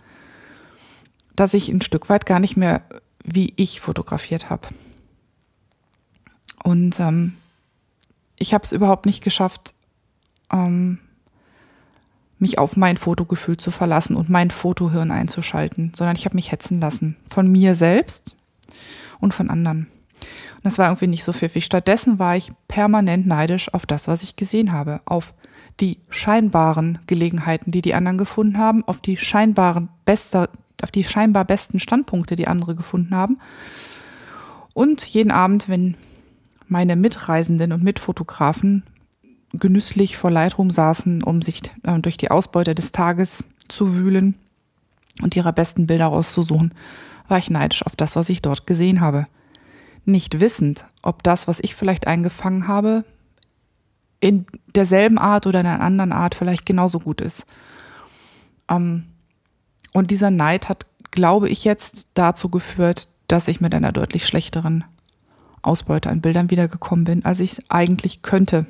dass 1.35 1.55
ich 1.55 1.69
ein 1.69 1.81
Stück 1.81 2.09
weit 2.09 2.25
gar 2.27 2.39
nicht 2.39 2.55
mehr 2.55 2.83
wie 3.23 3.53
ich 3.55 3.81
fotografiert 3.81 4.51
habe. 4.51 4.67
Und 6.63 6.99
ähm, 6.99 7.37
ich 8.37 8.53
habe 8.53 8.63
es 8.63 8.71
überhaupt 8.71 9.07
nicht 9.07 9.23
geschafft, 9.23 9.73
ähm, 10.51 10.99
mich 12.39 12.57
auf 12.57 12.75
mein 12.75 12.97
Fotogefühl 12.97 13.57
zu 13.57 13.71
verlassen 13.71 14.15
und 14.15 14.29
mein 14.29 14.51
Fotohirn 14.51 15.11
einzuschalten, 15.11 15.93
sondern 15.95 16.15
ich 16.15 16.25
habe 16.25 16.35
mich 16.35 16.51
hetzen 16.51 16.79
lassen 16.79 17.15
von 17.27 17.47
mir 17.49 17.75
selbst 17.75 18.35
und 19.19 19.33
von 19.33 19.49
anderen. 19.49 19.87
Und 20.55 20.63
das 20.63 20.77
war 20.77 20.87
irgendwie 20.87 21.07
nicht 21.07 21.23
so 21.23 21.33
pfiffig. 21.33 21.65
Stattdessen 21.65 22.19
war 22.19 22.35
ich 22.35 22.51
permanent 22.67 23.25
neidisch 23.25 23.73
auf 23.73 23.85
das, 23.85 24.07
was 24.07 24.23
ich 24.23 24.35
gesehen 24.35 24.71
habe, 24.71 25.01
auf 25.05 25.33
die 25.79 25.99
scheinbaren 26.09 26.99
Gelegenheiten, 27.07 27.71
die 27.71 27.81
die 27.81 27.93
anderen 27.93 28.17
gefunden 28.17 28.57
haben, 28.57 28.83
auf 28.85 29.01
die 29.01 29.17
scheinbaren 29.17 29.89
bester, 30.05 30.49
auf 30.81 30.91
die 30.91 31.03
scheinbar 31.03 31.45
besten 31.45 31.79
Standpunkte, 31.79 32.35
die 32.35 32.47
andere 32.47 32.75
gefunden 32.75 33.15
haben. 33.15 33.39
Und 34.73 35.05
jeden 35.05 35.31
Abend, 35.31 35.69
wenn 35.69 35.95
meine 36.67 36.95
Mitreisenden 36.95 37.71
und 37.71 37.83
Mitfotografen 37.83 38.83
genüsslich 39.59 40.17
vor 40.17 40.31
Lightroom 40.31 40.71
saßen, 40.71 41.23
um 41.23 41.41
sich 41.41 41.61
äh, 41.83 41.99
durch 41.99 42.17
die 42.17 42.31
Ausbeute 42.31 42.75
des 42.75 42.91
Tages 42.91 43.43
zu 43.67 43.95
wühlen 43.95 44.37
und 45.21 45.35
ihre 45.35 45.53
besten 45.53 45.87
Bilder 45.87 46.07
rauszusuchen, 46.07 46.73
war 47.27 47.37
ich 47.37 47.49
neidisch 47.49 47.85
auf 47.85 47.95
das, 47.95 48.15
was 48.15 48.29
ich 48.29 48.41
dort 48.41 48.67
gesehen 48.67 49.01
habe. 49.01 49.27
Nicht 50.05 50.39
wissend, 50.39 50.85
ob 51.01 51.23
das, 51.23 51.47
was 51.47 51.59
ich 51.59 51.75
vielleicht 51.75 52.07
eingefangen 52.07 52.67
habe, 52.67 53.05
in 54.19 54.45
derselben 54.73 55.17
Art 55.17 55.47
oder 55.47 55.59
in 55.59 55.67
einer 55.67 55.83
anderen 55.83 56.11
Art 56.11 56.35
vielleicht 56.35 56.65
genauso 56.65 56.99
gut 56.99 57.21
ist. 57.21 57.45
Ähm, 58.69 59.05
und 59.93 60.11
dieser 60.11 60.31
Neid 60.31 60.69
hat, 60.69 60.85
glaube 61.11 61.49
ich, 61.49 61.63
jetzt 61.63 62.07
dazu 62.13 62.49
geführt, 62.49 63.07
dass 63.27 63.47
ich 63.47 63.61
mit 63.61 63.73
einer 63.73 63.91
deutlich 63.91 64.27
schlechteren 64.27 64.83
Ausbeute 65.61 66.09
an 66.09 66.21
Bildern 66.21 66.51
wiedergekommen 66.51 67.05
bin, 67.05 67.25
als 67.25 67.39
ich 67.39 67.59
eigentlich 67.69 68.21
könnte. 68.21 68.65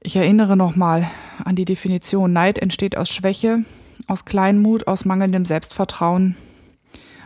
Ich 0.00 0.14
erinnere 0.16 0.56
nochmal 0.56 1.10
an 1.44 1.56
die 1.56 1.64
Definition. 1.64 2.32
Neid 2.32 2.58
entsteht 2.58 2.96
aus 2.96 3.10
Schwäche, 3.10 3.64
aus 4.06 4.24
Kleinmut, 4.24 4.86
aus 4.86 5.04
mangelndem 5.04 5.44
Selbstvertrauen, 5.44 6.36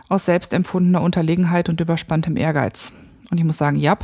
aus 0.09 0.25
selbstempfundener 0.25 1.01
Unterlegenheit 1.01 1.69
und 1.69 1.79
überspanntem 1.79 2.35
Ehrgeiz. 2.35 2.91
Und 3.29 3.37
ich 3.37 3.43
muss 3.43 3.57
sagen, 3.57 3.77
ja, 3.77 3.97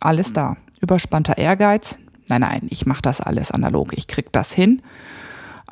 alles 0.00 0.32
da 0.32 0.56
überspannter 0.80 1.38
Ehrgeiz. 1.38 1.98
Nein, 2.28 2.40
nein, 2.42 2.66
ich 2.68 2.86
mache 2.86 3.02
das 3.02 3.20
alles 3.20 3.50
analog, 3.50 3.96
ich 3.96 4.08
krieg 4.08 4.32
das 4.32 4.52
hin. 4.52 4.82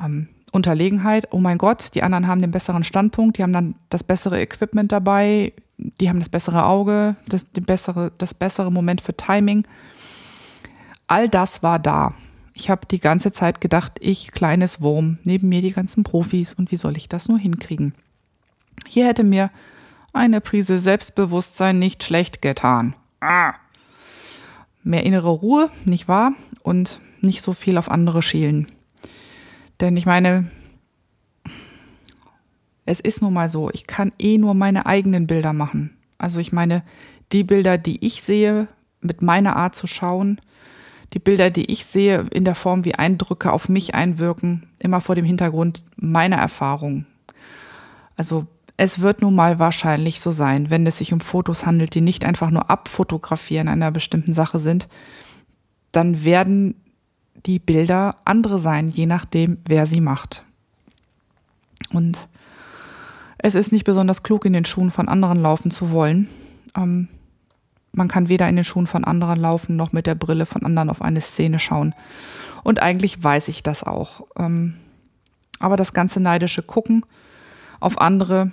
Ähm, 0.01 0.29
Unterlegenheit, 0.51 1.27
oh 1.31 1.39
mein 1.39 1.57
Gott, 1.57 1.95
die 1.95 2.03
anderen 2.03 2.27
haben 2.27 2.41
den 2.41 2.51
besseren 2.51 2.83
Standpunkt, 2.83 3.37
die 3.37 3.43
haben 3.43 3.53
dann 3.53 3.75
das 3.89 4.03
bessere 4.03 4.41
Equipment 4.41 4.91
dabei, 4.91 5.53
die 5.77 6.09
haben 6.09 6.19
das 6.19 6.29
bessere 6.29 6.65
Auge, 6.65 7.15
das, 7.27 7.45
bessere, 7.45 8.11
das 8.17 8.33
bessere 8.33 8.71
Moment 8.71 9.01
für 9.01 9.15
Timing. 9.15 9.65
All 11.11 11.27
das 11.27 11.61
war 11.61 11.77
da. 11.77 12.13
Ich 12.53 12.69
habe 12.69 12.85
die 12.85 12.99
ganze 12.99 13.31
Zeit 13.31 13.59
gedacht, 13.59 13.93
ich 13.99 14.31
kleines 14.31 14.81
Wurm, 14.81 15.17
neben 15.23 15.49
mir 15.49 15.61
die 15.61 15.73
ganzen 15.73 16.03
Profis 16.03 16.53
und 16.53 16.71
wie 16.71 16.77
soll 16.77 16.95
ich 16.95 17.09
das 17.09 17.27
nur 17.27 17.37
hinkriegen? 17.37 17.93
Hier 18.87 19.07
hätte 19.07 19.23
mir 19.23 19.51
eine 20.13 20.41
Prise 20.41 20.79
Selbstbewusstsein 20.79 21.79
nicht 21.79 22.03
schlecht 22.03 22.41
getan. 22.41 22.95
Ah 23.19 23.55
mehr 24.83 25.05
innere 25.05 25.29
Ruhe, 25.29 25.69
nicht 25.85 26.07
wahr? 26.07 26.33
Und 26.63 26.99
nicht 27.21 27.41
so 27.41 27.53
viel 27.53 27.77
auf 27.77 27.89
andere 27.89 28.21
schielen. 28.21 28.67
Denn 29.79 29.95
ich 29.97 30.05
meine, 30.05 30.49
es 32.85 32.99
ist 32.99 33.21
nun 33.21 33.33
mal 33.33 33.49
so, 33.49 33.69
ich 33.71 33.87
kann 33.87 34.11
eh 34.19 34.37
nur 34.37 34.53
meine 34.53 34.85
eigenen 34.85 35.27
Bilder 35.27 35.53
machen. 35.53 35.95
Also 36.17 36.39
ich 36.39 36.51
meine, 36.51 36.83
die 37.31 37.43
Bilder, 37.43 37.77
die 37.77 38.05
ich 38.05 38.21
sehe, 38.23 38.67
mit 39.01 39.21
meiner 39.21 39.55
Art 39.55 39.75
zu 39.75 39.87
schauen, 39.87 40.39
die 41.13 41.19
Bilder, 41.19 41.49
die 41.49 41.71
ich 41.71 41.85
sehe, 41.85 42.25
in 42.31 42.45
der 42.45 42.55
Form, 42.55 42.85
wie 42.85 42.95
Eindrücke 42.95 43.51
auf 43.51 43.69
mich 43.69 43.95
einwirken, 43.95 44.67
immer 44.79 45.01
vor 45.01 45.15
dem 45.15 45.25
Hintergrund 45.25 45.83
meiner 45.97 46.37
Erfahrung. 46.37 47.05
Also 48.15 48.47
es 48.77 49.01
wird 49.01 49.21
nun 49.21 49.35
mal 49.35 49.59
wahrscheinlich 49.59 50.21
so 50.21 50.31
sein, 50.31 50.69
wenn 50.69 50.87
es 50.87 50.97
sich 50.97 51.13
um 51.13 51.19
Fotos 51.19 51.65
handelt, 51.65 51.93
die 51.93 52.01
nicht 52.01 52.25
einfach 52.25 52.49
nur 52.49 52.69
abfotografieren 52.69 53.67
einer 53.67 53.91
bestimmten 53.91 54.33
Sache 54.33 54.59
sind, 54.59 54.87
dann 55.91 56.23
werden 56.23 56.75
die 57.45 57.59
Bilder 57.59 58.17
andere 58.23 58.59
sein, 58.59 58.89
je 58.89 59.05
nachdem, 59.05 59.57
wer 59.65 59.85
sie 59.85 60.01
macht. 60.01 60.43
Und 61.91 62.27
es 63.37 63.55
ist 63.55 63.71
nicht 63.71 63.83
besonders 63.83 64.23
klug, 64.23 64.45
in 64.45 64.53
den 64.53 64.65
Schuhen 64.65 64.91
von 64.91 65.09
anderen 65.09 65.41
laufen 65.41 65.71
zu 65.71 65.91
wollen. 65.91 66.29
Ähm, 66.75 67.07
man 67.93 68.07
kann 68.07 68.29
weder 68.29 68.47
in 68.47 68.55
den 68.55 68.65
Schuhen 68.65 68.87
von 68.87 69.03
anderen 69.03 69.39
laufen, 69.39 69.75
noch 69.75 69.91
mit 69.91 70.07
der 70.07 70.15
Brille 70.15 70.45
von 70.45 70.63
anderen 70.63 70.89
auf 70.89 71.01
eine 71.01 71.21
Szene 71.21 71.59
schauen. 71.59 71.93
Und 72.63 72.81
eigentlich 72.81 73.21
weiß 73.21 73.47
ich 73.47 73.63
das 73.63 73.83
auch. 73.83 74.27
Ähm, 74.37 74.75
aber 75.59 75.77
das 75.77 75.93
ganze 75.93 76.19
neidische 76.19 76.63
Gucken 76.63 77.05
auf 77.79 77.99
andere, 77.99 78.51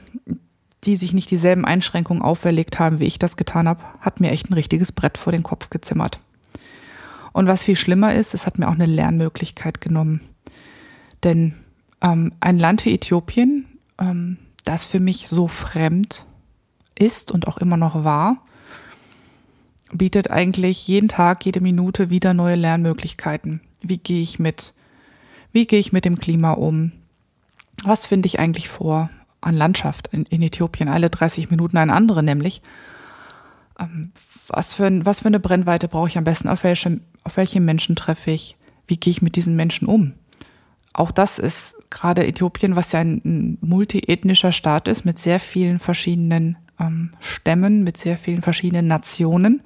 die 0.85 0.97
sich 0.97 1.13
nicht 1.13 1.31
dieselben 1.31 1.65
Einschränkungen 1.65 2.23
auferlegt 2.23 2.79
haben, 2.79 3.01
wie 3.01 3.07
ich 3.07 3.19
das 3.19 3.37
getan 3.37 3.69
habe, 3.69 3.85
hat 4.01 4.21
mir 4.21 4.31
echt 4.31 4.51
ein 4.51 4.55
richtiges 4.55 4.93
Brett 4.93 5.19
vor 5.19 5.33
den 5.33 5.43
Kopf 5.43 5.71
gezimmert. 5.71 6.21
Und 7.33 7.47
was 7.47 7.65
viel 7.65 7.77
schlimmer 7.77 8.15
ist, 8.15 8.35
es 8.35 8.47
hat 8.47 8.59
mir 8.59 8.69
auch 8.69 8.75
eine 8.75 8.87
Lernmöglichkeit 8.87 9.81
genommen. 9.81 10.21
Denn 11.25 11.55
ähm, 12.01 12.33
ein 12.41 12.59
Land 12.59 12.85
wie 12.85 12.95
Äthiopien, 12.95 13.67
ähm, 13.99 14.39
das 14.65 14.85
für 14.85 15.01
mich 15.01 15.29
so 15.29 15.49
fremd 15.49 16.27
ist 16.99 17.31
und 17.31 17.47
auch 17.47 17.59
immer 17.59 17.77
noch 17.77 18.05
war, 18.05 18.43
bietet 19.93 20.31
eigentlich 20.31 20.87
jeden 20.87 21.09
Tag, 21.09 21.45
jede 21.45 21.61
Minute 21.61 22.11
wieder 22.11 22.35
neue 22.35 22.57
Lernmöglichkeiten. 22.57 23.61
Wie 23.81 23.99
gehe 23.99 24.23
ich 24.23 24.39
mit, 24.39 24.75
wie 25.53 25.67
gehe 25.67 25.79
ich 25.79 25.93
mit 25.93 26.05
dem 26.05 26.19
Klima 26.19 26.53
um? 26.53 26.93
Was 27.85 28.07
finde 28.07 28.27
ich 28.27 28.39
eigentlich 28.39 28.69
vor 28.69 29.11
an 29.41 29.57
Landschaft 29.57 30.09
in, 30.09 30.25
in, 30.27 30.43
Äthiopien? 30.43 30.89
Alle 30.89 31.11
30 31.11 31.51
Minuten 31.51 31.77
eine 31.77 31.93
andere 31.93 32.23
nämlich. 32.23 32.61
Ähm, 33.79 34.13
was, 34.49 34.75
für 34.75 34.87
ein, 34.87 35.07
was 35.07 35.21
für 35.21 35.29
eine 35.29 35.41
Brennweite 35.41 35.89
brauche 35.89 36.09
ich 36.09 36.19
am 36.19 36.25
besten? 36.25 36.49
Auf 36.49 36.65
welche, 36.65 37.01
auf 37.25 37.37
welche 37.37 37.61
Menschen 37.61 37.97
treffe 37.97 38.31
ich? 38.31 38.57
Wie 38.87 38.97
gehe 38.97 39.11
ich 39.11 39.23
mit 39.23 39.37
diesen 39.37 39.55
Menschen 39.57 39.87
um? 39.87 40.15
Auch 40.93 41.13
das 41.13 41.39
ist 41.39 41.77
gerade 41.91 42.27
Äthiopien, 42.27 42.75
was 42.75 42.93
ja 42.93 43.01
ein, 43.01 43.23
ein 43.25 43.59
multiethnischer 43.61 44.53
Staat 44.53 44.89
ist, 44.89 45.05
mit 45.05 45.19
sehr 45.19 45.39
vielen 45.39 45.79
verschiedenen 45.79 46.59
ähm, 46.79 47.13
Stämmen, 47.21 47.85
mit 47.85 47.97
sehr 47.97 48.19
vielen 48.19 48.43
verschiedenen 48.43 48.87
Nationen. 48.87 49.63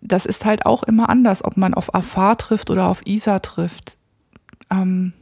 Das 0.00 0.26
ist 0.26 0.44
halt 0.44 0.66
auch 0.66 0.82
immer 0.82 1.08
anders, 1.08 1.44
ob 1.44 1.56
man 1.56 1.74
auf 1.74 1.94
Afar 1.94 2.36
trifft 2.36 2.70
oder 2.70 2.88
auf 2.88 3.06
Isa 3.06 3.38
trifft. 3.38 3.96
Ähm, 4.70 5.12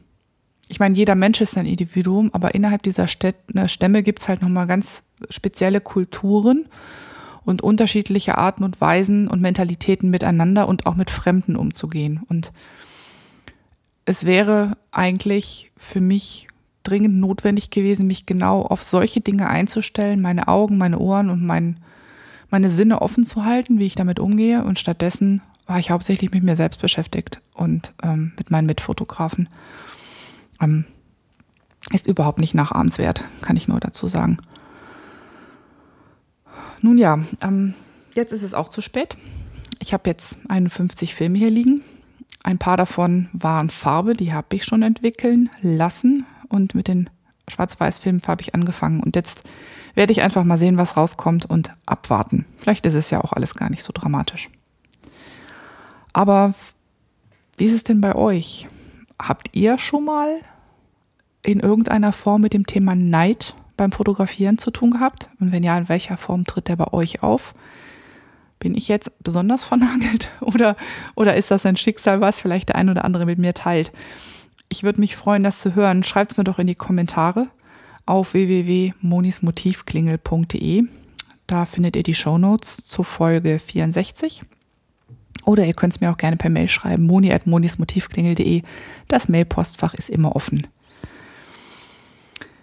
ich 0.67 0.79
meine, 0.79 0.95
jeder 0.95 1.15
Mensch 1.15 1.41
ist 1.41 1.57
ein 1.57 1.65
Individuum, 1.65 2.29
aber 2.33 2.55
innerhalb 2.55 2.83
dieser 2.83 3.05
ne, 3.53 3.69
Stämme 3.69 4.03
gibt 4.03 4.19
es 4.19 4.29
halt 4.29 4.41
nochmal 4.41 4.67
ganz 4.67 5.03
spezielle 5.29 5.81
Kulturen 5.81 6.65
und 7.45 7.61
unterschiedliche 7.61 8.37
Arten 8.37 8.63
und 8.63 8.79
Weisen 8.81 9.27
und 9.27 9.41
Mentalitäten 9.41 10.09
miteinander 10.09 10.67
und 10.67 10.85
auch 10.85 10.95
mit 10.95 11.11
Fremden 11.11 11.55
umzugehen. 11.55 12.21
Und 12.27 12.53
es 14.05 14.25
wäre 14.25 14.77
eigentlich 14.91 15.71
für 15.77 16.01
mich 16.01 16.47
dringend 16.83 17.15
notwendig 17.15 17.69
gewesen, 17.69 18.07
mich 18.07 18.25
genau 18.25 18.61
auf 18.61 18.83
solche 18.83 19.21
Dinge 19.21 19.47
einzustellen, 19.47 20.21
meine 20.21 20.47
Augen, 20.47 20.77
meine 20.77 20.99
Ohren 20.99 21.29
und 21.29 21.43
mein, 21.43 21.79
meine 22.49 22.69
Sinne 22.69 23.01
offen 23.01 23.23
zu 23.23 23.45
halten, 23.45 23.79
wie 23.79 23.85
ich 23.85 23.95
damit 23.95 24.19
umgehe. 24.19 24.63
Und 24.63 24.79
stattdessen 24.79 25.41
war 25.65 25.79
ich 25.79 25.91
hauptsächlich 25.91 26.31
mit 26.31 26.43
mir 26.43 26.55
selbst 26.55 26.81
beschäftigt 26.81 27.41
und 27.53 27.93
ähm, 28.03 28.33
mit 28.37 28.51
meinen 28.51 28.67
Mitfotografen. 28.67 29.49
Ähm, 30.61 30.85
ist 31.91 32.07
überhaupt 32.07 32.39
nicht 32.39 32.53
nachahmenswert, 32.53 33.23
kann 33.41 33.57
ich 33.57 33.67
nur 33.67 33.79
dazu 33.79 34.07
sagen. 34.07 34.37
Nun 36.81 36.97
ja, 36.97 37.19
ähm, 37.41 37.73
jetzt 38.13 38.31
ist 38.31 38.43
es 38.43 38.53
auch 38.53 38.69
zu 38.69 38.81
spät. 38.81 39.17
Ich 39.79 39.93
habe 39.93 40.09
jetzt 40.09 40.37
51 40.49 41.15
Filme 41.15 41.37
hier 41.37 41.49
liegen. 41.49 41.81
Ein 42.43 42.57
paar 42.57 42.77
davon 42.77 43.29
waren 43.31 43.69
Farbe, 43.69 44.15
die 44.15 44.33
habe 44.33 44.55
ich 44.55 44.65
schon 44.65 44.81
entwickeln 44.81 45.49
lassen 45.61 46.25
und 46.53 46.75
mit 46.75 46.87
den 46.87 47.09
Schwarz-Weiß-Filmen 47.47 48.21
habe 48.27 48.41
ich 48.41 48.55
angefangen. 48.55 49.01
Und 49.01 49.15
jetzt 49.15 49.43
werde 49.95 50.11
ich 50.11 50.21
einfach 50.21 50.43
mal 50.43 50.57
sehen, 50.57 50.77
was 50.77 50.97
rauskommt 50.97 51.45
und 51.45 51.71
abwarten. 51.85 52.45
Vielleicht 52.57 52.85
ist 52.85 52.93
es 52.93 53.09
ja 53.09 53.21
auch 53.21 53.33
alles 53.33 53.55
gar 53.55 53.69
nicht 53.69 53.83
so 53.83 53.91
dramatisch. 53.93 54.49
Aber 56.13 56.53
wie 57.57 57.65
ist 57.65 57.73
es 57.73 57.83
denn 57.83 58.01
bei 58.01 58.15
euch? 58.15 58.67
Habt 59.21 59.49
ihr 59.53 59.77
schon 59.77 60.05
mal 60.05 60.39
in 61.43 61.59
irgendeiner 61.59 62.13
Form 62.13 62.41
mit 62.41 62.53
dem 62.53 62.65
Thema 62.65 62.95
Neid 62.95 63.55
beim 63.77 63.91
Fotografieren 63.91 64.57
zu 64.57 64.71
tun 64.71 64.91
gehabt? 64.91 65.29
Und 65.39 65.51
wenn 65.51 65.63
ja, 65.63 65.77
in 65.77 65.89
welcher 65.89 66.17
Form 66.17 66.45
tritt 66.45 66.67
der 66.67 66.75
bei 66.75 66.93
euch 66.93 67.23
auf? 67.23 67.53
Bin 68.59 68.75
ich 68.75 68.87
jetzt 68.87 69.23
besonders 69.23 69.63
vernagelt 69.63 70.31
oder, 70.39 70.77
oder 71.15 71.35
ist 71.35 71.51
das 71.51 71.65
ein 71.65 71.77
Schicksal, 71.77 72.21
was 72.21 72.39
vielleicht 72.39 72.69
der 72.69 72.75
ein 72.75 72.89
oder 72.89 73.03
andere 73.03 73.25
mit 73.25 73.39
mir 73.39 73.53
teilt? 73.53 73.91
Ich 74.73 74.81
würde 74.81 74.99
mich 74.99 75.15
freuen, 75.15 75.43
das 75.43 75.59
zu 75.59 75.75
hören. 75.75 76.01
Schreibt 76.01 76.31
es 76.31 76.37
mir 76.37 76.45
doch 76.45 76.57
in 76.57 76.65
die 76.65 76.73
Kommentare 76.73 77.45
auf 78.07 78.33
www.monismotivklingel.de. 78.33 80.85
Da 81.45 81.65
findet 81.65 81.95
ihr 81.95 82.01
die 82.01 82.15
Shownotes 82.15 82.77
zur 82.77 83.05
Folge 83.05 83.59
64. 83.59 84.41
Oder 85.45 85.67
ihr 85.67 85.75
könnt 85.75 85.93
es 85.93 86.01
mir 86.01 86.11
auch 86.11 86.17
gerne 86.17 86.37
per 86.37 86.49
Mail 86.49 86.69
schreiben, 86.69 87.05
moni.monismotivklingel.de. 87.05 88.63
Das 89.07 89.29
Mailpostfach 89.29 89.93
ist 89.93 90.09
immer 90.09 90.35
offen. 90.35 90.65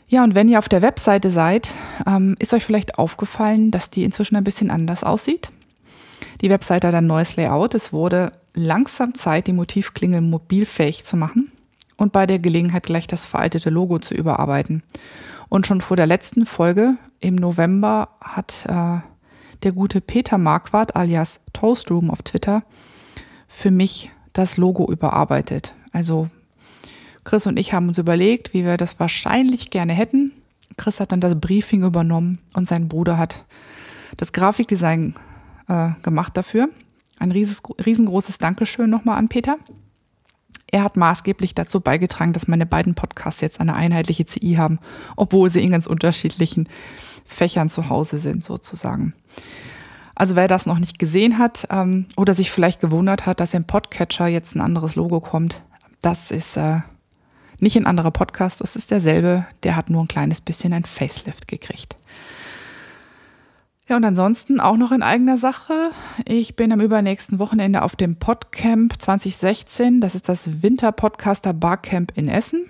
Ja, 0.08 0.24
und 0.24 0.34
wenn 0.34 0.48
ihr 0.48 0.58
auf 0.58 0.68
der 0.68 0.82
Webseite 0.82 1.30
seid, 1.30 1.68
ähm, 2.08 2.34
ist 2.40 2.52
euch 2.52 2.64
vielleicht 2.64 2.98
aufgefallen, 2.98 3.70
dass 3.70 3.88
die 3.88 4.02
inzwischen 4.02 4.34
ein 4.34 4.42
bisschen 4.42 4.72
anders 4.72 5.04
aussieht. 5.04 5.52
Die 6.40 6.50
Webseite 6.50 6.88
hat 6.88 6.94
ein 6.96 7.06
neues 7.06 7.36
Layout. 7.36 7.76
Es 7.76 7.92
wurde 7.92 8.32
langsam 8.52 9.14
Zeit, 9.14 9.46
die 9.46 9.52
Motivklingel 9.52 10.22
mobilfähig 10.22 11.04
zu 11.04 11.16
machen 11.16 11.52
und 12.00 12.12
bei 12.12 12.26
der 12.26 12.38
Gelegenheit 12.38 12.84
gleich 12.84 13.06
das 13.06 13.26
veraltete 13.26 13.68
Logo 13.68 13.98
zu 13.98 14.14
überarbeiten. 14.14 14.82
Und 15.50 15.66
schon 15.66 15.82
vor 15.82 15.98
der 15.98 16.06
letzten 16.06 16.46
Folge 16.46 16.96
im 17.20 17.34
November 17.34 18.08
hat 18.22 18.64
äh, 18.66 19.00
der 19.62 19.72
gute 19.72 20.00
Peter 20.00 20.38
Marquardt 20.38 20.96
alias 20.96 21.40
Toastroom 21.52 22.10
auf 22.10 22.22
Twitter 22.22 22.62
für 23.48 23.70
mich 23.70 24.10
das 24.32 24.56
Logo 24.56 24.90
überarbeitet. 24.90 25.74
Also 25.92 26.30
Chris 27.24 27.46
und 27.46 27.58
ich 27.58 27.74
haben 27.74 27.88
uns 27.88 27.98
überlegt, 27.98 28.54
wie 28.54 28.64
wir 28.64 28.78
das 28.78 28.98
wahrscheinlich 28.98 29.68
gerne 29.68 29.92
hätten. 29.92 30.32
Chris 30.78 31.00
hat 31.00 31.12
dann 31.12 31.20
das 31.20 31.38
Briefing 31.38 31.82
übernommen 31.82 32.38
und 32.54 32.66
sein 32.66 32.88
Bruder 32.88 33.18
hat 33.18 33.44
das 34.16 34.32
Grafikdesign 34.32 35.16
äh, 35.68 35.90
gemacht 36.02 36.34
dafür. 36.38 36.70
Ein 37.18 37.30
riesengroßes 37.30 38.38
Dankeschön 38.38 38.88
nochmal 38.88 39.18
an 39.18 39.28
Peter. 39.28 39.58
Er 40.70 40.84
hat 40.84 40.96
maßgeblich 40.96 41.54
dazu 41.54 41.80
beigetragen, 41.80 42.32
dass 42.32 42.48
meine 42.48 42.66
beiden 42.66 42.94
Podcasts 42.94 43.40
jetzt 43.40 43.60
eine 43.60 43.74
einheitliche 43.74 44.26
CI 44.26 44.54
haben, 44.54 44.78
obwohl 45.16 45.50
sie 45.50 45.62
in 45.62 45.72
ganz 45.72 45.86
unterschiedlichen 45.86 46.68
Fächern 47.24 47.68
zu 47.68 47.88
Hause 47.88 48.18
sind, 48.18 48.44
sozusagen. 48.44 49.14
Also 50.14 50.36
wer 50.36 50.48
das 50.48 50.66
noch 50.66 50.78
nicht 50.78 50.98
gesehen 50.98 51.38
hat 51.38 51.66
ähm, 51.70 52.06
oder 52.16 52.34
sich 52.34 52.50
vielleicht 52.50 52.80
gewundert 52.80 53.26
hat, 53.26 53.40
dass 53.40 53.54
im 53.54 53.64
Podcatcher 53.64 54.26
jetzt 54.26 54.54
ein 54.54 54.60
anderes 54.60 54.94
Logo 54.94 55.20
kommt, 55.20 55.62
das 56.02 56.30
ist 56.30 56.56
äh, 56.56 56.80
nicht 57.58 57.76
ein 57.76 57.86
anderer 57.86 58.10
Podcast, 58.10 58.60
das 58.60 58.76
ist 58.76 58.90
derselbe, 58.90 59.46
der 59.62 59.76
hat 59.76 59.90
nur 59.90 60.02
ein 60.02 60.08
kleines 60.08 60.40
bisschen 60.40 60.72
ein 60.72 60.84
Facelift 60.84 61.48
gekriegt. 61.48 61.96
Ja, 63.90 63.96
und 63.96 64.04
ansonsten 64.04 64.60
auch 64.60 64.76
noch 64.76 64.92
in 64.92 65.02
eigener 65.02 65.36
Sache. 65.36 65.90
Ich 66.24 66.54
bin 66.54 66.72
am 66.72 66.80
übernächsten 66.80 67.40
Wochenende 67.40 67.82
auf 67.82 67.96
dem 67.96 68.14
Podcamp 68.14 68.94
2016. 69.02 70.00
Das 70.00 70.14
ist 70.14 70.28
das 70.28 70.62
Winter-Podcaster 70.62 71.52
Barcamp 71.52 72.12
in 72.14 72.28
Essen. 72.28 72.66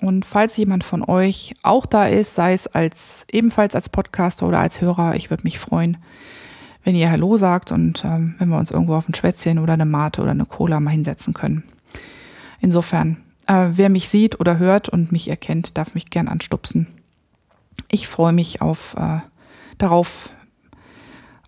Und 0.00 0.24
falls 0.24 0.56
jemand 0.56 0.84
von 0.84 1.02
euch 1.02 1.56
auch 1.64 1.86
da 1.86 2.06
ist, 2.06 2.36
sei 2.36 2.52
es 2.52 2.68
als 2.68 3.26
ebenfalls 3.32 3.74
als 3.74 3.88
Podcaster 3.88 4.46
oder 4.46 4.60
als 4.60 4.80
Hörer, 4.80 5.16
ich 5.16 5.28
würde 5.28 5.42
mich 5.42 5.58
freuen, 5.58 5.96
wenn 6.84 6.94
ihr 6.94 7.10
Hallo 7.10 7.36
sagt 7.36 7.72
und 7.72 8.04
ähm, 8.04 8.36
wenn 8.38 8.48
wir 8.48 8.58
uns 8.58 8.70
irgendwo 8.70 8.94
auf 8.94 9.08
ein 9.08 9.14
Schwätzchen 9.14 9.58
oder 9.58 9.72
eine 9.72 9.86
Mate 9.86 10.22
oder 10.22 10.30
eine 10.30 10.46
Cola 10.46 10.78
mal 10.78 10.90
hinsetzen 10.90 11.34
können. 11.34 11.64
Insofern, 12.60 13.16
äh, 13.48 13.70
wer 13.72 13.88
mich 13.88 14.08
sieht 14.08 14.38
oder 14.38 14.58
hört 14.58 14.88
und 14.88 15.10
mich 15.10 15.26
erkennt, 15.26 15.76
darf 15.76 15.94
mich 15.94 16.10
gern 16.10 16.28
anstupsen. 16.28 16.86
Ich 17.90 18.06
freue 18.06 18.32
mich 18.32 18.62
auf 18.62 18.94
äh, 18.96 19.18
darauf, 19.76 20.30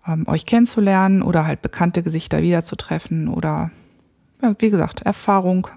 ähm, 0.07 0.27
euch 0.27 0.45
kennenzulernen 0.45 1.21
oder 1.21 1.45
halt 1.45 1.61
bekannte 1.61 2.03
Gesichter 2.03 2.41
wiederzutreffen 2.41 3.27
oder 3.27 3.71
ja, 4.41 4.55
wie 4.59 4.69
gesagt, 4.69 5.01
Erfahrung, 5.01 5.67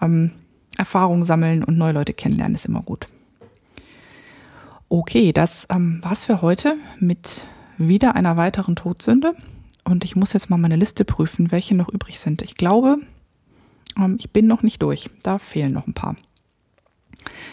ähm, 0.00 0.32
Erfahrung 0.76 1.22
sammeln 1.22 1.62
und 1.62 1.78
neue 1.78 1.92
Leute 1.92 2.12
kennenlernen 2.12 2.54
ist 2.54 2.66
immer 2.66 2.82
gut. 2.82 3.06
Okay, 4.88 5.32
das 5.32 5.68
ähm, 5.70 6.00
war's 6.02 6.24
für 6.24 6.42
heute 6.42 6.76
mit 6.98 7.46
wieder 7.78 8.16
einer 8.16 8.36
weiteren 8.36 8.74
Todsünde. 8.76 9.34
Und 9.84 10.04
ich 10.04 10.16
muss 10.16 10.32
jetzt 10.32 10.50
mal 10.50 10.58
meine 10.58 10.76
Liste 10.76 11.04
prüfen, 11.04 11.52
welche 11.52 11.74
noch 11.74 11.88
übrig 11.88 12.20
sind. 12.20 12.42
Ich 12.42 12.56
glaube, 12.56 12.98
ähm, 13.96 14.16
ich 14.18 14.30
bin 14.30 14.46
noch 14.46 14.62
nicht 14.62 14.82
durch. 14.82 15.08
Da 15.22 15.38
fehlen 15.38 15.72
noch 15.72 15.86
ein 15.86 15.94
paar. 15.94 16.16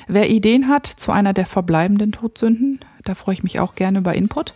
Wer 0.08 0.30
Ideen 0.30 0.68
hat 0.68 0.88
zu 0.88 1.12
einer 1.12 1.34
der 1.34 1.46
verbleibenden 1.46 2.12
Todsünden, 2.12 2.80
da 3.04 3.16
freue 3.16 3.34
ich 3.34 3.44
mich 3.44 3.60
auch 3.60 3.76
gerne 3.76 4.00
über 4.00 4.16
Input. 4.16 4.54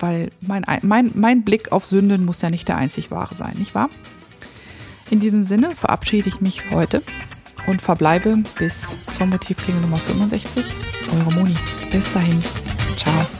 Weil 0.00 0.30
mein, 0.40 0.64
mein, 0.82 1.10
mein 1.14 1.42
Blick 1.42 1.72
auf 1.72 1.84
Sünden 1.84 2.24
muss 2.24 2.42
ja 2.42 2.50
nicht 2.50 2.68
der 2.68 2.76
einzig 2.76 3.10
wahre 3.10 3.34
sein, 3.34 3.54
nicht 3.58 3.74
wahr? 3.74 3.90
In 5.10 5.20
diesem 5.20 5.44
Sinne 5.44 5.74
verabschiede 5.74 6.28
ich 6.28 6.40
mich 6.40 6.70
heute 6.70 7.02
und 7.66 7.82
verbleibe 7.82 8.38
bis 8.58 9.06
zur 9.06 9.26
Motivklinge 9.26 9.80
Nummer 9.80 9.98
65. 9.98 10.64
Eure 11.12 11.34
Moni. 11.34 11.54
Bis 11.90 12.12
dahin. 12.12 12.42
Ciao. 12.96 13.39